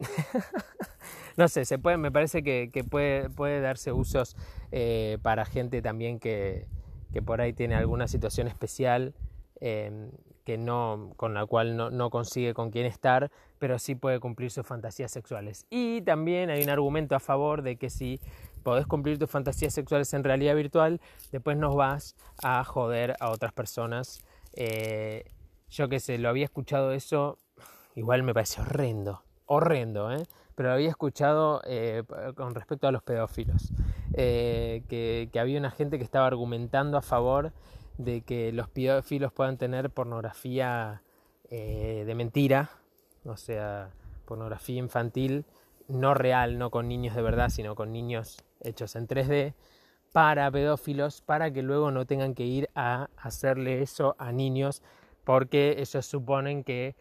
no 1.36 1.48
sé, 1.48 1.64
se 1.64 1.78
puede, 1.78 1.96
me 1.96 2.10
parece 2.10 2.42
que, 2.42 2.70
que 2.72 2.84
puede, 2.84 3.30
puede 3.30 3.60
darse 3.60 3.92
usos 3.92 4.36
para 5.22 5.44
gente 5.44 5.82
también 5.82 6.20
que, 6.20 6.66
que 7.12 7.22
por 7.22 7.40
ahí 7.40 7.52
tiene 7.52 7.74
alguna 7.74 8.08
situación 8.08 8.46
especial 8.46 9.14
em, 9.60 10.10
que 10.44 10.58
no, 10.58 11.12
con 11.16 11.34
la 11.34 11.46
cual 11.46 11.76
no, 11.76 12.10
consigue 12.10 12.54
con 12.54 12.70
quién 12.70 12.86
estar, 12.86 13.30
pero 13.58 13.78
sí 13.78 13.94
puede 13.94 14.20
cumplir 14.20 14.50
sus 14.50 14.66
fantasías 14.66 15.10
sexuales. 15.10 15.66
Y 15.70 16.00
también 16.02 16.50
hay 16.50 16.62
un 16.62 16.70
argumento 16.70 17.14
a 17.14 17.20
favor 17.20 17.62
de 17.62 17.76
que 17.76 17.90
si 17.90 18.20
podés 18.62 18.86
cumplir 18.86 19.18
tus 19.18 19.30
fantasías 19.30 19.74
sexuales 19.74 20.12
en 20.14 20.24
realidad 20.24 20.54
virtual, 20.54 21.00
después 21.30 21.56
nos 21.56 21.74
vas 21.74 22.16
a 22.42 22.64
joder 22.64 23.16
a 23.20 23.30
otras 23.30 23.52
personas. 23.52 24.24
Eh, 24.54 25.24
yo 25.68 25.88
que 25.88 26.00
sé, 26.00 26.18
lo 26.18 26.28
había 26.28 26.44
escuchado 26.44 26.92
eso, 26.92 27.38
igual 27.94 28.22
me 28.22 28.34
parece 28.34 28.60
horrendo, 28.60 29.22
horrendo, 29.46 30.10
¿eh? 30.12 30.26
Pero 30.60 30.74
había 30.74 30.90
escuchado 30.90 31.62
eh, 31.64 32.02
con 32.36 32.54
respecto 32.54 32.86
a 32.86 32.92
los 32.92 33.02
pedófilos. 33.02 33.72
Eh, 34.12 34.82
que, 34.90 35.30
había 35.40 35.58
una 35.58 35.70
gente 35.70 35.96
que 35.96 36.04
estaba 36.04 36.26
argumentando 36.26 36.98
a 36.98 37.00
favor 37.00 37.54
de 37.96 38.20
que 38.20 38.52
los 38.52 38.68
pedófilos 38.68 39.32
puedan 39.32 39.56
tener 39.56 39.88
pornografía 39.88 41.00
eh, 41.48 42.04
de 42.06 42.14
mentira, 42.14 42.72
o 43.24 43.38
sea, 43.38 43.88
pornografía 44.26 44.78
infantil, 44.78 45.46
no 45.88 46.12
real, 46.12 46.58
no 46.58 46.70
con 46.70 46.88
niños 46.88 47.16
de 47.16 47.22
verdad, 47.22 47.48
sino 47.48 47.74
con 47.74 47.90
niños 47.90 48.44
hechos 48.60 48.96
en 48.96 49.08
3D, 49.08 49.54
para 50.12 50.50
pedófilos, 50.50 51.22
para 51.22 51.50
que 51.50 51.62
luego 51.62 51.90
no 51.90 52.04
tengan 52.04 52.34
que 52.34 52.44
ir 52.44 52.68
a 52.74 53.08
hacerle 53.16 53.80
eso 53.80 54.14
a 54.18 54.30
niños, 54.30 54.82
porque 55.24 55.76
ellos 55.78 56.04
suponen 56.04 56.64
que 56.64 56.96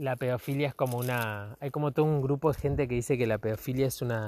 la 0.00 0.16
pedofilia 0.16 0.68
es 0.68 0.74
como 0.74 0.96
una... 0.96 1.58
Hay 1.60 1.70
como 1.70 1.92
todo 1.92 2.06
un 2.06 2.22
grupo 2.22 2.50
de 2.50 2.58
gente 2.58 2.88
que 2.88 2.94
dice 2.94 3.18
que 3.18 3.26
la 3.26 3.36
pedofilia 3.36 3.86
es 3.86 4.00
una 4.00 4.26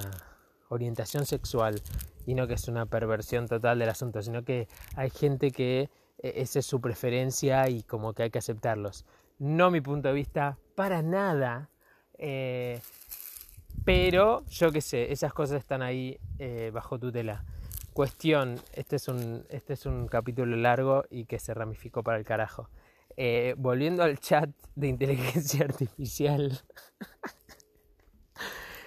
orientación 0.69 1.25
sexual 1.25 1.81
y 2.27 2.35
no 2.35 2.47
que 2.47 2.55
es 2.55 2.69
una 2.69 2.85
perversión 2.85 3.49
total 3.49 3.79
del 3.79 3.89
asunto, 3.89 4.21
sino 4.21 4.45
que 4.45 4.69
hay 4.97 5.09
gente 5.09 5.51
que 5.51 5.89
e, 6.19 6.33
esa 6.43 6.59
es 6.59 6.67
su 6.67 6.83
preferencia 6.83 7.71
y 7.71 7.83
como 7.85 8.13
que 8.13 8.25
hay 8.25 8.31
que 8.31 8.39
aceptarlos. 8.39 9.07
No 9.39 9.71
mi 9.71 9.81
punto 9.81 10.09
de 10.09 10.15
vista 10.15 10.59
para 10.75 11.01
nada, 11.01 11.71
eh, 12.19 12.83
pero 13.83 14.45
yo 14.49 14.73
qué 14.73 14.83
sé, 14.83 15.11
esas 15.11 15.33
cosas 15.33 15.57
están 15.57 15.81
ahí 15.81 16.19
eh, 16.39 16.71
bajo 16.73 16.99
tutela. 16.99 17.47
Cuestión, 17.95 18.61
este 18.75 18.97
es, 18.97 19.09
un, 19.09 19.47
este 19.49 19.73
es 19.73 19.87
un 19.87 20.07
capítulo 20.07 20.55
largo 20.55 21.05
y 21.09 21.25
que 21.25 21.39
se 21.39 21.55
ramificó 21.55 22.03
para 22.03 22.19
el 22.19 22.25
carajo. 22.27 22.69
Eh, 23.17 23.55
volviendo 23.59 24.03
al 24.03 24.19
chat 24.19 24.51
de 24.75 24.89
inteligencia 24.89 25.65
artificial, 25.69 26.61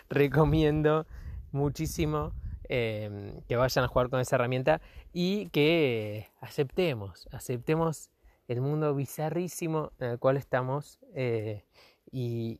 recomiendo 0.09 1.05
muchísimo 1.51 2.33
eh, 2.69 3.39
que 3.47 3.55
vayan 3.55 3.85
a 3.85 3.87
jugar 3.87 4.09
con 4.09 4.19
esa 4.19 4.35
herramienta 4.35 4.81
y 5.13 5.49
que 5.49 6.27
aceptemos, 6.41 7.27
aceptemos 7.31 8.09
el 8.47 8.61
mundo 8.61 8.93
bizarrísimo 8.95 9.91
en 9.99 10.11
el 10.11 10.19
cual 10.19 10.37
estamos 10.37 10.99
eh, 11.13 11.63
y, 12.11 12.59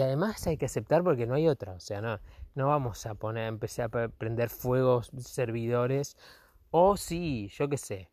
además 0.00 0.46
hay 0.46 0.56
que 0.56 0.66
aceptar 0.66 1.02
porque 1.02 1.26
no 1.26 1.34
hay 1.34 1.48
otra, 1.48 1.72
o 1.72 1.80
sea, 1.80 2.00
no, 2.00 2.20
no 2.54 2.68
vamos 2.68 3.06
a 3.06 3.14
poner, 3.14 3.48
empezar 3.48 3.96
a 3.96 4.08
prender 4.08 4.48
fuegos 4.48 5.10
servidores 5.18 6.16
o 6.70 6.96
sí, 6.96 7.50
yo 7.54 7.68
qué 7.68 7.76
sé, 7.76 8.10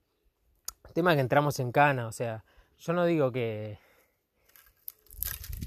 el 0.87 0.93
tema 0.93 1.15
que 1.15 1.21
entramos 1.21 1.59
en 1.59 1.71
cana, 1.71 2.07
o 2.07 2.11
sea, 2.11 2.43
yo 2.81 2.93
no 2.93 3.05
digo 3.05 3.31
que 3.31 3.77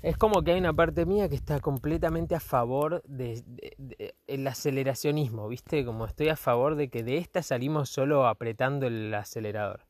es 0.02 0.18
como 0.18 0.42
que 0.42 0.52
hay 0.52 0.58
una 0.58 0.72
parte 0.72 1.06
mía 1.06 1.28
que 1.28 1.34
está 1.34 1.60
completamente 1.60 2.34
a 2.34 2.40
favor 2.40 3.02
del 3.04 3.42
de, 3.78 4.14
aceleracionismo, 4.46 5.48
¿viste? 5.48 5.84
Como 5.84 6.04
estoy 6.04 6.28
a 6.28 6.36
favor 6.36 6.74
de 6.74 6.90
que 6.90 7.02
de 7.02 7.16
esta 7.16 7.42
salimos 7.42 7.88
solo 7.88 8.26
apretando 8.26 8.86
el 8.86 9.14
acelerador. 9.14 9.86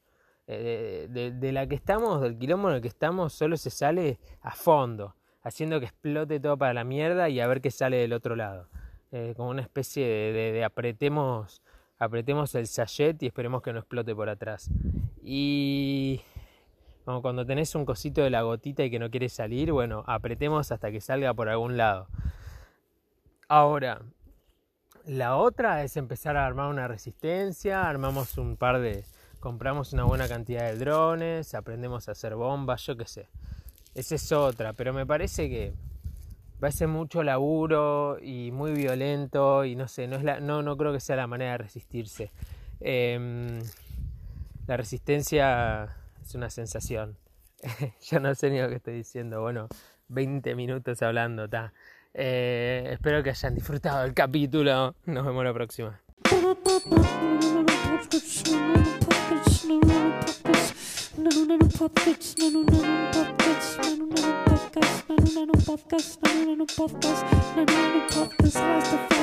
Eh, 0.46 1.08
de, 1.10 1.52
la 1.52 1.66
que 1.66 1.74
estamos, 1.74 2.20
del 2.20 2.38
quilombo 2.38 2.68
en 2.68 2.76
el 2.76 2.82
que 2.82 2.88
estamos, 2.88 3.32
solo 3.32 3.56
se 3.56 3.70
sale 3.70 4.20
a 4.42 4.52
fondo, 4.52 5.16
haciendo 5.42 5.80
que 5.80 5.86
explote 5.86 6.38
todo 6.38 6.58
para 6.58 6.74
la 6.74 6.84
mierda 6.84 7.28
y 7.30 7.40
a 7.40 7.46
ver 7.46 7.60
qué 7.60 7.70
sale 7.70 7.96
del 7.96 8.12
otro 8.12 8.36
lado. 8.36 8.68
Eh, 9.10 9.32
como 9.36 9.48
una 9.48 9.62
especie 9.62 10.06
de, 10.06 10.62
apretemos, 10.62 11.62
apretemos 11.98 12.54
el 12.54 12.66
sachet 12.66 13.20
y 13.22 13.26
esperemos 13.26 13.62
que 13.62 13.72
no 13.72 13.78
explote 13.78 14.14
por 14.14 14.28
atrás. 14.28 14.70
Y 15.22 16.20
como 17.04 17.22
cuando 17.22 17.44
tenés 17.44 17.74
un 17.74 17.84
cosito 17.84 18.22
de 18.22 18.30
la 18.30 18.42
gotita 18.42 18.82
y 18.82 18.90
que 18.90 18.98
no 18.98 19.10
quiere 19.10 19.28
salir, 19.28 19.72
bueno, 19.72 20.04
apretemos 20.06 20.72
hasta 20.72 20.90
que 20.90 21.00
salga 21.00 21.34
por 21.34 21.48
algún 21.48 21.76
lado. 21.76 22.08
Ahora, 23.48 24.00
la 25.04 25.36
otra 25.36 25.82
es 25.82 25.96
empezar 25.96 26.36
a 26.36 26.46
armar 26.46 26.70
una 26.70 26.88
resistencia, 26.88 27.88
armamos 27.88 28.38
un 28.38 28.56
par 28.56 28.80
de, 28.80 29.04
compramos 29.38 29.92
una 29.92 30.04
buena 30.04 30.28
cantidad 30.28 30.62
de 30.62 30.78
drones, 30.78 31.54
aprendemos 31.54 32.08
a 32.08 32.12
hacer 32.12 32.34
bombas, 32.34 32.86
yo 32.86 32.96
qué 32.96 33.04
sé. 33.04 33.28
Esa 33.94 34.14
es 34.14 34.32
otra, 34.32 34.72
pero 34.72 34.94
me 34.94 35.04
parece 35.04 35.48
que 35.50 35.74
va 36.62 36.68
a 36.68 36.72
ser 36.72 36.88
mucho 36.88 37.22
laburo 37.22 38.18
y 38.20 38.50
muy 38.50 38.72
violento 38.72 39.66
y 39.66 39.76
no 39.76 39.88
sé, 39.88 40.08
no, 40.08 40.16
es 40.16 40.24
la, 40.24 40.40
no, 40.40 40.62
no 40.62 40.76
creo 40.78 40.92
que 40.94 41.00
sea 41.00 41.16
la 41.16 41.26
manera 41.26 41.52
de 41.52 41.58
resistirse. 41.58 42.32
Em, 42.80 43.60
la 44.66 44.78
resistencia 44.78 45.94
es 46.24 46.34
una 46.34 46.50
sensación. 46.50 47.16
Yo 48.10 48.20
no 48.20 48.34
sé 48.34 48.50
ni 48.50 48.60
lo 48.60 48.68
que 48.68 48.76
estoy 48.76 48.94
diciendo. 48.94 49.40
Bueno, 49.42 49.68
20 50.08 50.54
minutos 50.54 51.02
hablando, 51.02 51.44
está. 51.44 51.72
Eh, 52.12 52.88
espero 52.92 53.22
que 53.22 53.30
hayan 53.30 53.54
disfrutado 53.54 54.04
el 54.04 54.14
capítulo. 54.14 54.94
Nos 55.06 55.26
vemos 55.26 55.44
la 55.44 55.52
próxima. 55.52 56.00